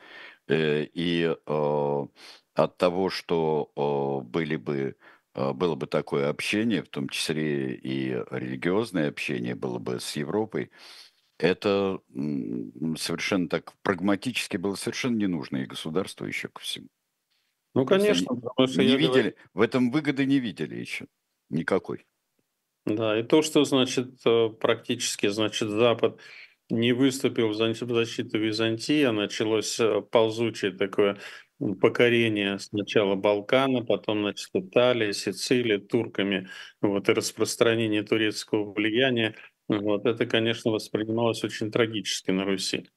[0.48, 2.06] э, и э,
[2.54, 4.96] от того, что э, были бы
[5.34, 10.70] было бы такое общение, в том числе и религиозное общение было бы с Европой,
[11.38, 12.00] это
[12.96, 16.88] совершенно так прагматически было совершенно не нужно и государству еще ко всему.
[17.74, 18.34] Ну, конечно.
[18.34, 19.36] Потому что не видели, говорю...
[19.52, 21.06] в этом выгоды не видели еще
[21.50, 22.06] никакой.
[22.86, 26.20] Да, и то, что, значит, э, практически, значит, Запад
[26.70, 31.18] не выступил в защиту Византии, а началось э, ползучее такое
[31.80, 36.48] покорение сначала Балкана, потом, значит, Италия, Сицилия, турками,
[36.80, 39.34] вот, и распространение турецкого влияния,
[39.66, 42.88] вот, это, конечно, воспринималось очень трагически на Руси.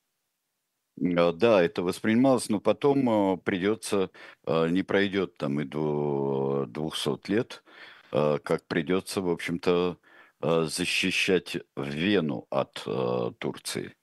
[1.17, 4.11] А, да, это воспринималось, но потом э, придется,
[4.45, 9.97] не пройдет там и до 200 лет, Э, как придется, в общем-то,
[10.41, 13.95] э, защищать Вену от э, Турции.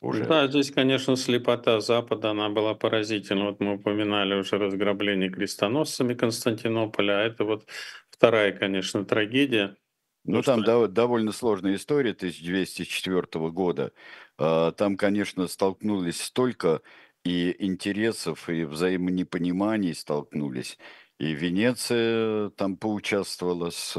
[0.00, 0.24] уже.
[0.24, 3.46] Да, здесь, конечно, слепота Запада, она была поразительна.
[3.46, 7.66] Вот мы упоминали уже разграбление крестоносцами Константинополя, а это вот
[8.10, 9.76] вторая, конечно, трагедия.
[10.24, 10.86] Ну, там что...
[10.86, 13.92] довольно сложная история 1204 года.
[14.36, 16.80] Там, конечно, столкнулись столько
[17.24, 20.78] и интересов, и взаимонепониманий столкнулись.
[21.22, 23.96] И Венеция там поучаствовала с,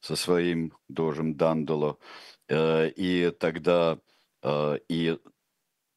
[0.00, 1.96] со своим дожем Дандоло.
[2.48, 4.00] Э, и тогда
[4.42, 5.16] э, и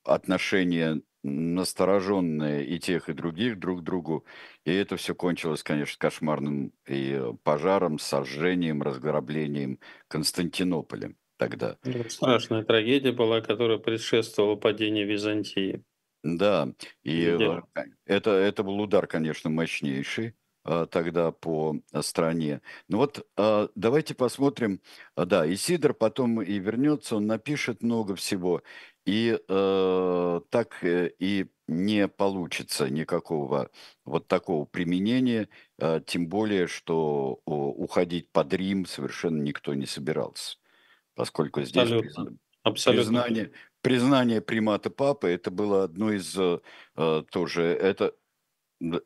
[0.04, 4.26] отношения настороженные и тех, и других друг к другу.
[4.64, 11.78] И это все кончилось, конечно, кошмарным и пожаром, сожжением, разграблением Константинополя тогда.
[12.10, 15.84] Страшная трагедия была, которая предшествовала падению Византии.
[16.22, 17.62] Да, и э,
[18.06, 20.36] это, это был удар, конечно, мощнейший.
[20.64, 22.62] А, тогда по стране.
[22.90, 24.82] Ну вот а, давайте посмотрим.
[25.16, 28.62] А, да, Исидор потом и вернется, он напишет много всего,
[29.06, 33.70] и э, так и не получится никакого
[34.06, 35.50] вот такого применения,
[36.06, 40.58] тем более, что уходить под Рим совершенно никто не собирался,
[41.16, 42.38] поскольку здесь Абсолютно.
[42.64, 43.04] Абсолютно.
[43.04, 43.52] признание,
[43.82, 46.38] признание примата папы это было одно из
[47.32, 48.14] тоже это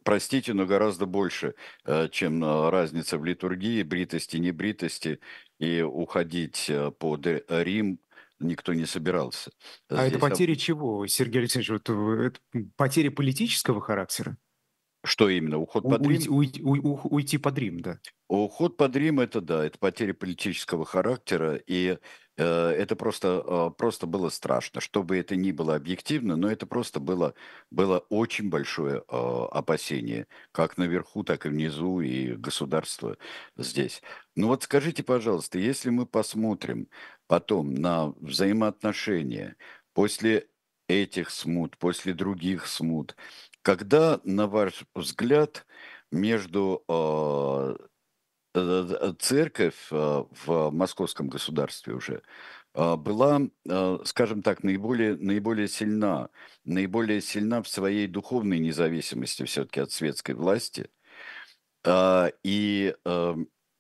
[0.03, 1.55] простите, но гораздо больше,
[1.85, 5.19] э, чем э, разница в литургии, бритости, небритости,
[5.59, 7.99] и уходить э, под Рим
[8.39, 9.51] никто не собирался.
[9.89, 10.57] А Здесь это потери об...
[10.57, 11.69] чего, Сергей Алексеевич?
[11.69, 12.39] Вот, это
[12.75, 14.37] потери политического характера?
[15.05, 15.57] Что именно?
[15.57, 16.11] Уход под Рим?
[16.11, 17.99] Уйти, уйти, уйти под Рим, да.
[18.29, 21.97] Уход под Рим– это да, это потеря политического характера, и
[22.41, 24.81] это просто, а, просто было страшно.
[24.81, 27.35] Что бы это ни было объективно, но это просто было,
[27.71, 33.17] было очень большое а, опасение, как наверху, так и внизу, и государство
[33.57, 34.01] здесь.
[34.35, 36.89] Ну вот скажите, пожалуйста, если мы посмотрим
[37.27, 39.55] потом на взаимоотношения
[39.93, 40.47] после
[40.87, 43.15] этих смут, после других смут,
[43.61, 45.65] когда, на ваш взгляд,
[46.11, 47.92] между а, Э, э,
[49.19, 52.21] церковь э, в московском государстве уже
[52.75, 53.39] была,
[54.03, 56.29] скажем так, наиболее, наиболее сильна,
[56.65, 60.89] наиболее сильна в своей духовной независимости все-таки от светской власти,
[61.85, 62.95] и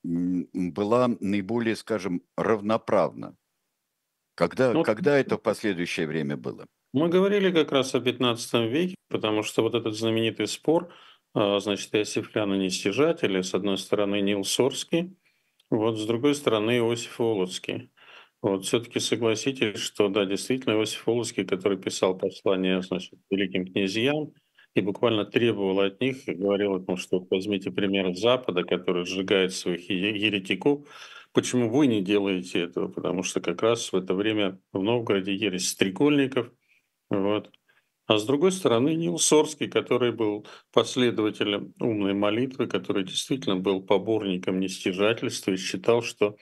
[0.03, 3.35] была наиболее, скажем, равноправна.
[4.35, 6.67] Когда, ну, когда это в последующее время было?
[6.93, 11.93] Мы говорили как раз о 15 веке, потому что вот этот знаменитый спор– а, значит,
[11.95, 15.15] Иосифлян и Нестяжатели, с одной стороны Нил Сорский,
[15.69, 17.89] вот с другой стороны Иосиф Волоцкий.
[18.41, 24.33] Вот все-таки согласитесь, что да, действительно Иосиф Волоцкий, который писал послание значит, великим князьям
[24.75, 29.89] и буквально требовал от них, говорил о том, что возьмите пример Запада, который сжигает своих
[29.89, 30.87] еретиков,
[31.31, 32.87] почему вы не делаете этого?
[32.89, 36.51] Потому что как раз в это время в Новгороде ересь стрекольников,
[37.09, 37.49] вот,
[38.07, 44.59] а с другой стороны, Нил Сорский, который был последователем умной молитвы, который действительно был поборником
[44.59, 46.35] нестяжательства и считал, что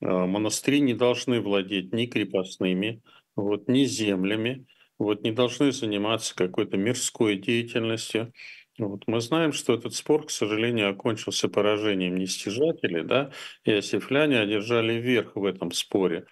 [0.00, 3.02] а, монастыри не должны владеть ни крепостными,
[3.34, 4.66] вот, ни землями,
[4.98, 8.32] вот, не должны заниматься какой-то мирской деятельностью.
[8.78, 13.32] Вот мы знаем, что этот спор, к сожалению, окончился поражением нестяжателей, да,
[13.64, 16.26] и осифляне одержали верх в этом споре.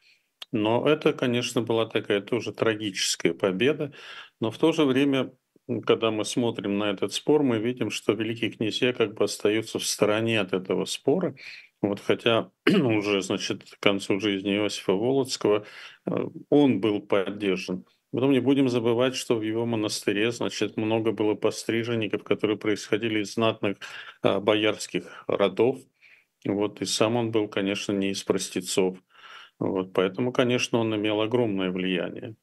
[0.57, 3.93] Но это, конечно, была такая тоже трагическая победа,
[4.41, 5.33] но в то же время,
[5.85, 9.85] когда мы смотрим на этот спор, мы видим, что великие князья как бы остаются в
[9.85, 11.37] стороне от этого спора.
[11.83, 15.67] Вот хотя уже, значит, к концу жизни Иосифа Володского
[16.07, 16.11] э,
[16.49, 17.85] он был поддержан.
[18.13, 23.35] Потом не будем забывать, что в его монастыре, значит, много было постриженников, которые происходили из
[23.35, 23.77] знатных
[24.23, 25.81] а, боярских родов.
[26.47, 28.97] Вот, и сам он был, конечно, не из простецов.
[29.59, 32.37] Вот, поэтому, конечно, он имел огромное влияние.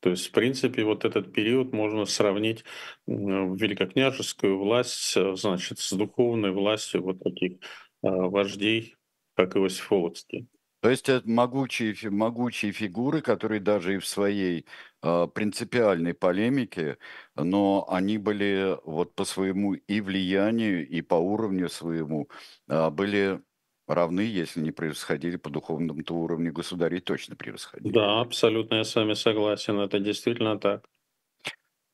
[0.00, 2.64] То есть, в принципе, вот этот период можно сравнить
[3.06, 7.58] великокняжескую власть, э, значит, с духовной властью вот таких
[8.02, 8.96] а, вождей,
[9.34, 10.46] как Иосиф Волоцкий.
[10.84, 14.66] То есть это могучие, могучие фигуры, которые даже и в своей
[15.02, 16.98] э, принципиальной полемике,
[17.34, 22.28] но они были вот по своему и влиянию, и по уровню своему,
[22.68, 23.40] э, были
[23.86, 27.92] равны, если не превосходили по духовному-то уровню государей, точно превосходили.
[27.92, 30.84] Да, абсолютно, я с вами согласен, это действительно так.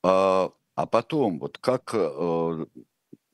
[0.03, 2.65] А, а потом, вот как, э,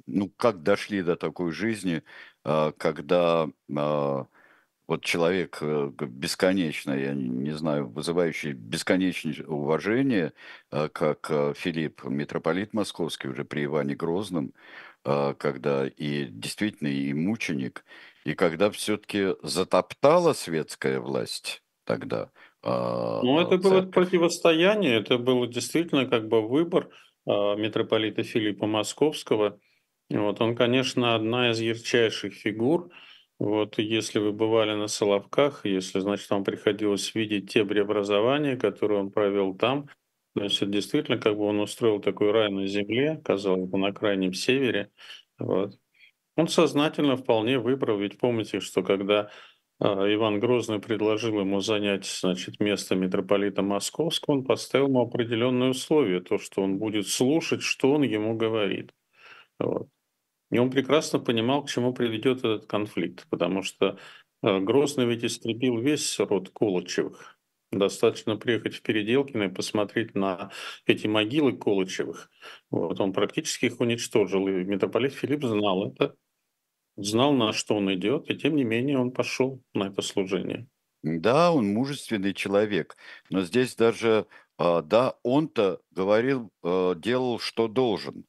[0.08, 2.04] ну, как дошли до такой жизни,
[2.44, 4.26] э, когда э,
[4.88, 10.32] вот человек бесконечно, я не знаю, вызывающий бесконечное уважение,
[10.70, 14.54] как Филипп, митрополит московский, уже при Иване Грозном,
[15.04, 17.84] когда и действительно и мученик,
[18.28, 22.30] и когда все-таки затоптала светская власть тогда
[23.24, 26.90] Ну, это было противостояние, это было действительно как бы выбор
[27.26, 29.62] а, митрополита Филиппа Московского.
[30.10, 32.90] Вот он, конечно, одна из ярчайших фигур.
[33.40, 39.10] Вот если вы бывали на Соловках, если, значит, вам приходилось видеть те преобразования, которые он
[39.10, 39.88] провел там,
[40.36, 44.34] то это действительно как бы он устроил такой рай на земле, казалось бы, на крайнем
[44.34, 44.92] севере.
[45.40, 45.78] Вот.
[46.38, 49.32] Он сознательно вполне выбрал, ведь помните, что когда
[49.80, 56.22] а, Иван Грозный предложил ему занять значит, место митрополита Московского, он поставил ему определенные условия,
[56.22, 58.94] то, что он будет слушать, что он ему говорит.
[59.58, 59.90] Вот.
[60.52, 63.98] И он прекрасно понимал, к чему приведет этот конфликт, потому что
[64.44, 67.40] а, Грозный ведь истребил весь род Колычевых.
[67.72, 70.52] Достаточно приехать в Переделкино и посмотреть на
[70.86, 72.30] эти могилы Колычевых.
[72.70, 76.16] Вот, он практически их уничтожил, и митрополит Филипп знал это
[76.98, 80.68] знал, на что он идет, и тем не менее он пошел на это служение.
[81.04, 82.98] Да, он мужественный человек,
[83.30, 84.26] но здесь даже,
[84.58, 88.26] а, да, он-то говорил, а, делал, что должен.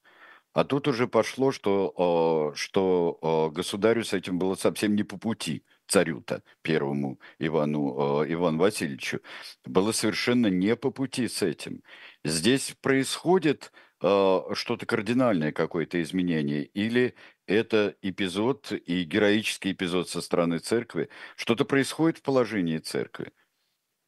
[0.53, 5.65] А тут уже пошло, что, а, что государю с этим было совсем не по пути,
[5.87, 9.21] царю-то, первому Ивану, Ивану Васильевичу.
[9.65, 11.83] Было совершенно не по пути с этим.
[12.25, 17.15] Здесь происходит что-то кардинальное, какое-то изменение, или
[17.49, 21.09] это эпизод и героический эпизод со стороны церкви.
[21.35, 23.33] Что-то происходит в положении церкви.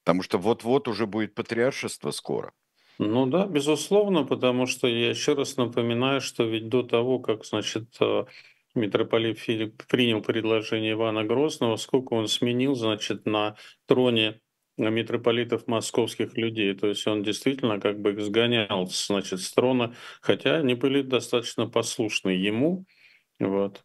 [0.05, 2.53] Потому что вот-вот уже будет патриаршество скоро.
[2.99, 7.97] Ну да, безусловно, потому что я еще раз напоминаю, что ведь до того, как, значит,
[7.99, 8.27] э,
[8.75, 14.41] митрополит Филипп принял предложение Ивана Грозного, сколько он сменил, значит, на троне
[14.77, 16.75] митрополитов московских людей.
[16.75, 22.31] То есть он действительно как бы сгонял, значит, с трона, хотя они были достаточно послушны
[22.31, 22.85] ему,
[23.41, 23.85] вот.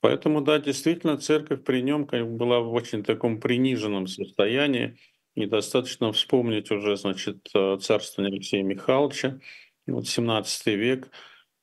[0.00, 4.96] Поэтому, да, действительно, церковь при нем была в очень таком приниженном состоянии.
[5.34, 9.38] И достаточно вспомнить уже, значит, э, царствование Алексея Михайловича,
[9.86, 11.10] вот 17 век,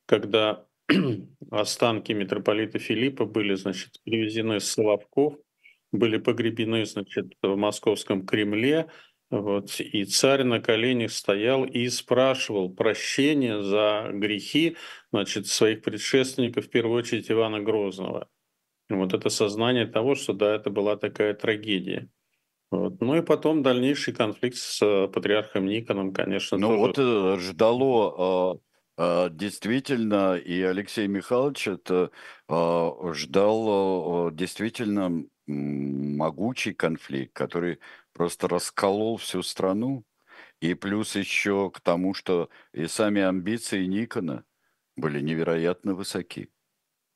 [0.06, 0.66] когда
[1.50, 5.36] останки митрополита Филиппа были, значит, привезены с Соловков,
[5.92, 8.88] были погребены, значит, в московском Кремле,
[9.30, 14.76] вот, и царь на коленях стоял и спрашивал прощения за грехи
[15.12, 18.28] значит, своих предшественников, в первую очередь Ивана Грозного.
[18.88, 22.08] Вот это сознание того, что да, это была такая трагедия.
[22.72, 23.00] Вот.
[23.00, 26.58] Ну и потом дальнейший конфликт с э, патриархом Никоном, конечно.
[26.58, 26.80] Ну тоже...
[26.80, 28.60] вот э, ждало
[28.96, 32.10] э, действительно, и Алексей Михайлович это
[32.48, 37.78] ждал действительно могучий конфликт, который
[38.12, 40.04] просто расколол всю страну.
[40.60, 44.44] И плюс еще к тому, что и сами амбиции Никона
[44.96, 46.50] были невероятно высоки.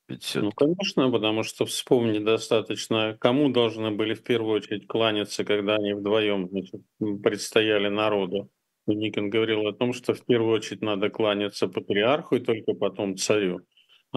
[0.08, 5.76] Ведь ну, конечно, потому что вспомни достаточно, кому должны были в первую очередь кланяться, когда
[5.76, 6.82] они вдвоем значит,
[7.22, 8.50] предстояли народу.
[8.86, 13.62] Никон говорил о том, что в первую очередь надо кланяться патриарху и только потом царю.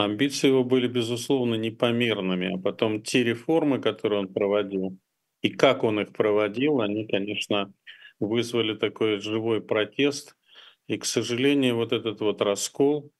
[0.03, 4.97] Амбиции его были, безусловно, непомерными, а потом те реформы, которые он проводил,
[5.41, 7.73] и как он их проводил, они, конечно,
[8.19, 10.35] вызвали такой живой протест.
[10.87, 13.11] И, к сожалению, вот этот вот раскол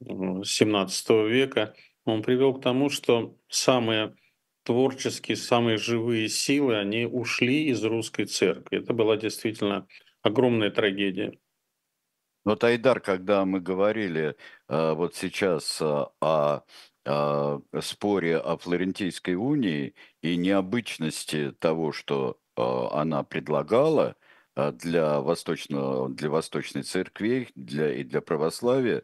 [0.00, 4.14] 17 века, он привел к тому, что самые
[4.64, 8.78] творческие, самые живые силы, они ушли из русской церкви.
[8.78, 9.86] Это была действительно
[10.22, 11.38] огромная трагедия.
[12.44, 14.36] Вот, Айдар, когда мы говорили
[14.68, 16.62] э, вот сейчас э, о
[17.80, 24.16] споре о Флорентийской унии и необычности того, что а, она предлагала
[24.54, 29.02] а, для, восточного, для Восточной Церкви для, и для православия,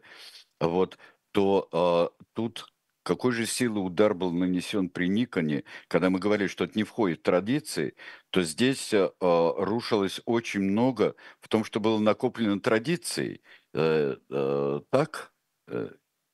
[0.59, 0.97] вот,
[1.31, 2.71] то а, тут
[3.03, 7.19] какой же силы удар был нанесен при Никоне, когда мы говорили, что это не входит
[7.19, 7.95] в традиции,
[8.29, 13.41] то здесь э, рушилось очень много в том, что было накоплено традицией.
[13.73, 15.33] Э, э, так?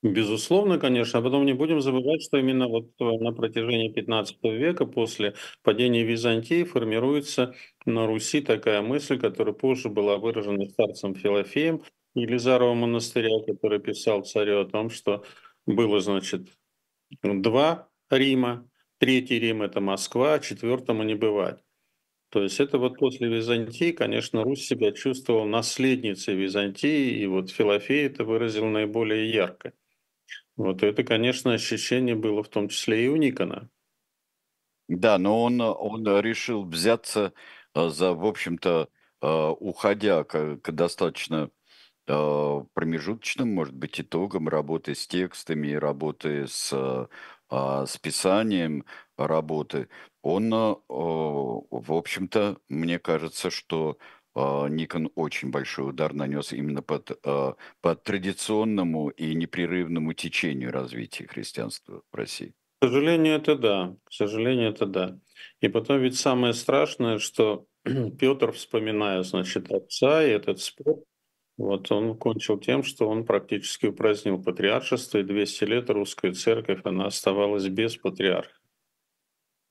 [0.05, 1.17] Безусловно, конечно.
[1.19, 6.03] А потом не будем забывать, что именно вот э, на протяжении 15 века после падения
[6.03, 7.55] Византии формируется
[7.85, 11.81] на Руси такая мысль, которая позже была выражена старцем Филофеем
[12.13, 15.23] Елизарова монастыря, который писал царю о том, что
[15.65, 16.49] было, значит,
[17.21, 21.63] два Рима, третий Рим– это Москва, четвертому не бывать.
[22.29, 28.07] То есть это вот после Византии, конечно, Русь себя чувствовала наследницей Византии, и вот Филофей
[28.07, 29.73] это выразил наиболее ярко.
[30.57, 33.69] Вот это, конечно, ощущение было в том числе и у Никона.
[34.87, 37.33] Да, но он, он решил взяться
[37.73, 38.89] э, за, в общем-то,
[39.21, 41.49] э, уходя к, к достаточно
[42.05, 46.71] промежуточным, может быть, итогам работы с текстами, работы с
[47.49, 48.85] а, списанием
[49.17, 49.89] работы,
[50.21, 53.97] он, а, в общем-то, мне кажется, что
[54.35, 62.15] Никон очень большой удар нанес именно под, под традиционному и непрерывному течению развития христианства в
[62.15, 62.53] России.
[62.81, 63.95] К сожалению, это да.
[64.03, 65.17] К сожалению, это да.
[65.61, 67.65] И потом ведь самое страшное, что
[68.19, 71.03] Петр, вспоминая, значит, отца и этот спор,
[71.57, 77.05] вот он кончил тем, что он практически упразднил патриаршество, и 200 лет русская церковь, она
[77.05, 78.53] оставалась без патриарха.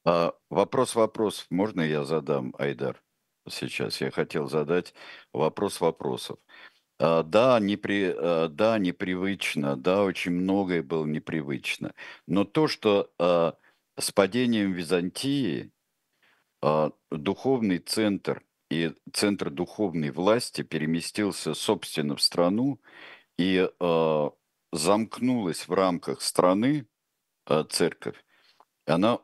[0.07, 3.03] А, вопрос вопросов можно я задам, Айдар?
[3.49, 4.95] Сейчас я хотел задать
[5.33, 6.39] вопрос вопросов.
[6.99, 11.95] А, да, непри, а, да, непривычно, да, очень многое было непривычно.
[12.27, 13.57] Но то, что а,
[13.99, 15.73] с падением Византии
[16.63, 18.43] а, духовный центр
[18.75, 22.81] и центр духовной власти переместился, собственно, в страну
[23.39, 24.31] и а,
[24.73, 26.87] замкнулась в рамках страны
[27.47, 28.17] а, церковь,
[28.87, 29.21] она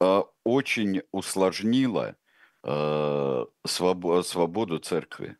[0.00, 2.16] а, очень усложнила
[2.62, 5.36] а, свобо- свободу церкви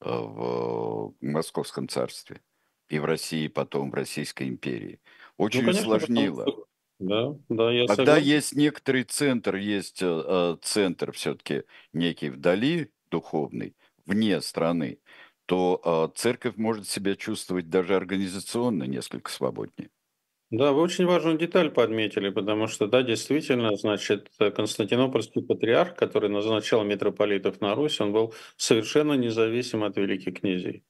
[0.00, 2.40] в Московском царстве
[2.88, 5.00] и в России, потом в Российской империи.
[5.38, 6.42] Ну, Очень конечно, потому усложнила.
[6.44, 6.61] что...
[7.10, 8.32] Да, да, я Когда согласен.
[8.36, 13.76] есть некоторый центр, есть э, э, центр все-таки некий вдали, духовный,
[14.06, 15.00] вне страны,
[15.46, 19.90] то э, церковь может себя чувствовать даже организационно несколько свободнее.
[20.50, 26.28] Да, вы очень важную деталь подметили, потому что, да, действительно, значит, э, Константинопольский патриарх, который
[26.28, 30.84] назначал митрополитов на Русь, он был совершенно независим от великих князей.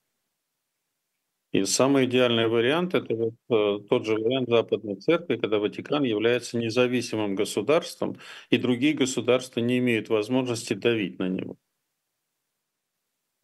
[1.53, 6.57] И самый идеальный вариант– это вот, э, тот же вариант Западной Церкви, когда Ватикан является
[6.59, 8.17] независимым государством,
[8.51, 11.57] и другие государства не имеют возможности давить на него.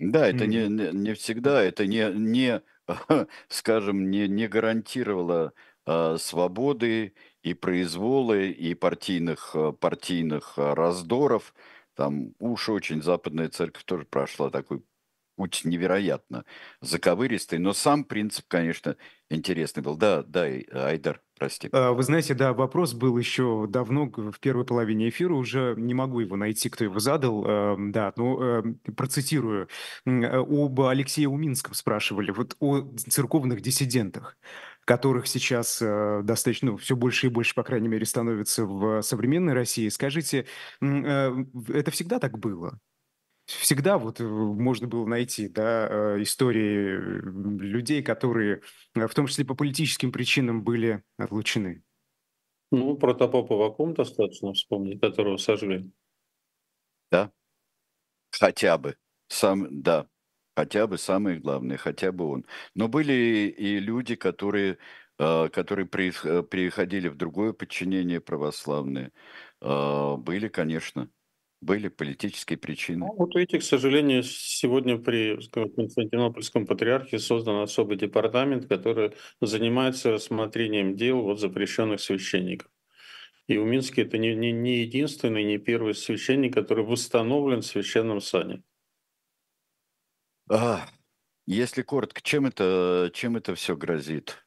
[0.01, 0.69] Да, это не, Мгм.
[0.69, 2.63] не, не всегда, это не, не
[3.49, 5.53] скажем, не, не гарантировало
[5.87, 11.53] а, свободы и произволы, и партийных, а, партийных а, раздоров.
[11.95, 14.83] Там уж очень Западная Церковь тоже прошла такой
[15.39, 16.45] путь невероятно
[16.80, 18.97] заковыристый, но сам принцип, конечно,
[19.30, 19.97] интересный был.
[19.97, 21.68] Да, да, и- Айдар, прости.
[21.72, 26.20] А, Вы знаете, да, вопрос был еще давно, в первой половине эфира, уже не могу
[26.20, 29.68] его найти, кто его задал, эм, да, но эм, процитирую.
[30.05, 34.36] М, э, Об Алексее Уминском спрашивали, вот о церковных диссидентах,
[34.84, 39.53] которых сейчас э, достаточно, ну, все больше и больше, по крайней мере, становится в современной
[39.55, 39.89] России.
[39.89, 40.47] Скажите,
[40.80, 41.30] э,
[41.68, 42.78] это всегда так было?
[43.49, 48.61] Всегда вот э, можно было найти, да, э, истории людей, которые,
[48.95, 51.83] э, в том числе по политическим причинам, были отлучены.
[52.71, 55.91] Ну, протопопа Вакум достаточно вспомнить, которого сожгли.
[57.11, 57.33] Да,
[58.31, 58.97] хотя бы.
[59.29, 60.09] Сам, да,
[60.57, 62.47] хотя бы самое главное, хотя бы он.
[62.75, 63.13] Но были
[63.57, 64.79] и люди, которые,
[65.17, 69.13] которые переходили в другое подчинение православное.
[69.61, 71.11] Были, конечно,
[71.61, 73.07] были политические причины.
[73.07, 80.13] Ну, вот видите, к сожалению, сегодня при скажем, Константинопольском патриархе создан особый департамент, который занимается
[80.13, 82.71] рассмотрением дел вот запрещенных священников.
[83.49, 88.63] И Уминский это не, не, не единственный, не первый священник, который восстановлен в священном сане.
[90.51, 90.87] А,
[91.47, 94.47] если коротко, чем это, чем это все грозит?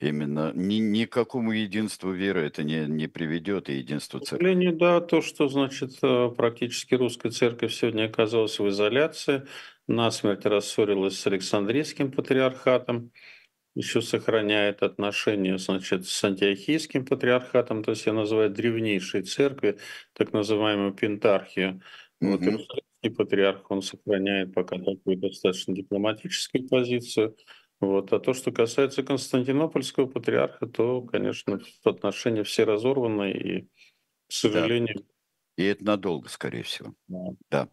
[0.00, 4.40] Именно ни, ни к какому единству веры это не, не приведет, и единству К церкви.
[4.40, 9.42] сожалению, да, то, что, значит, э, практически русская церковь сегодня оказалась в изоляции,
[9.88, 13.10] насмерть рассорилась с Александрийским патриархатом,
[13.74, 19.78] еще сохраняет отношения, значит, с антиохийским патриархатом, то есть я называю древнейшей церкви,
[20.14, 21.82] так называемую пентархию.
[22.22, 22.48] Вот Мгм.
[22.48, 27.36] Иерусалимский патриарх, он сохраняет пока такую достаточно дипломатическую позицию.
[27.80, 28.12] Вот.
[28.12, 35.04] А то, что касается Константинопольского патриарха, то, конечно, отношения все разорваны, и, к сожалению,
[35.56, 36.94] И это надолго, скорее всего.
[37.08, 37.30] да.
[37.50, 37.68] Да.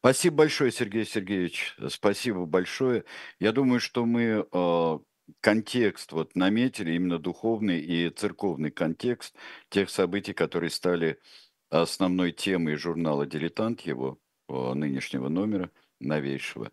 [0.00, 1.74] Спасибо большое, Сергей Сергеевич.
[1.88, 3.04] Спасибо большое.
[3.40, 4.98] Я думаю, что мы э,
[5.40, 9.34] контекст вот наметили, именно духовный и церковный контекст
[9.68, 11.18] тех событий, которые стали
[11.70, 14.18] основной темой журнала «Дилетант» его
[14.48, 15.70] э, нынешнего номера,
[16.00, 16.70] новейшего.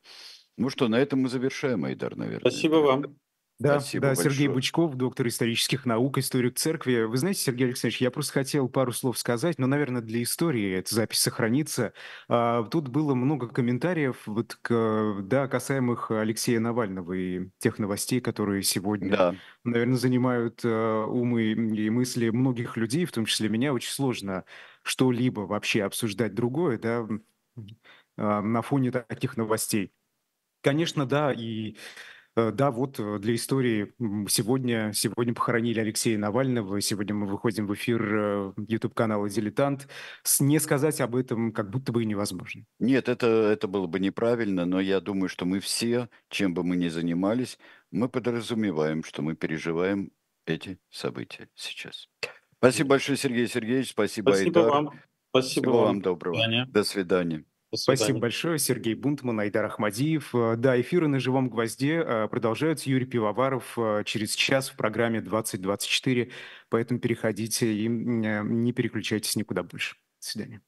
[0.57, 2.51] Ну что, на этом мы завершаем, Айдар, наверное.
[2.51, 3.17] Спасибо вам.
[3.59, 4.47] Да, Спасибо да, Сергей.
[4.47, 7.03] Бучков, доктор исторических наук, историк церкви.
[7.03, 10.93] Вы знаете, Сергей Александрович, я просто хотел пару слов сказать, но, наверное, для истории эта
[10.93, 11.93] запись сохранится.
[12.27, 18.63] А, Тут было много комментариев вот к, да, касаемых Алексея Навального и тех новостей, которые
[18.63, 23.71] сегодня, Да, наверное, занимают э, умы и мысли многих людей, в том числе меня.
[23.71, 24.45] Очень сложно
[24.81, 27.07] что-либо вообще обсуждать другое, да,
[28.17, 29.93] а, на фоне таких новостей.
[30.63, 31.75] Конечно, да, и
[32.35, 33.93] Э, да, вот э, для истории
[34.27, 39.87] сегодня, сегодня похоронили Алексея Навального, сегодня мы выходим в эфир YouTube-канала «Дилетант».
[40.39, 42.65] Не сказать об этом как будто бы и невозможно.
[42.79, 46.75] Нет, это, это было бы неправильно, но я думаю, что мы все, чем бы мы
[46.75, 47.59] ни занимались,
[47.91, 50.11] мы подразумеваем, что мы переживаем
[50.47, 52.09] эти события сейчас.
[52.57, 53.91] Спасибо большое, Сергей Сергеевич.
[53.91, 54.71] Спасибо, Спасибо Айдар.
[54.71, 54.99] вам.
[55.29, 55.87] Спасибо Всего вам.
[55.87, 56.35] вам доброго.
[56.35, 56.65] До свидания.
[56.65, 57.45] До свидания.
[57.73, 57.97] До свидания.
[57.97, 60.35] Спасибо большое, Сергей Бунтман, Айдар Ахмадиев.
[60.35, 62.87] Э, Да, эфиры на живом гвозде э, продолжаются.
[62.87, 66.29] Юрий Пивоваров э, через час в программе 2024.
[66.69, 69.95] Поэтому переходите и не переключайтесь никуда больше.
[70.21, 70.61] До свидания.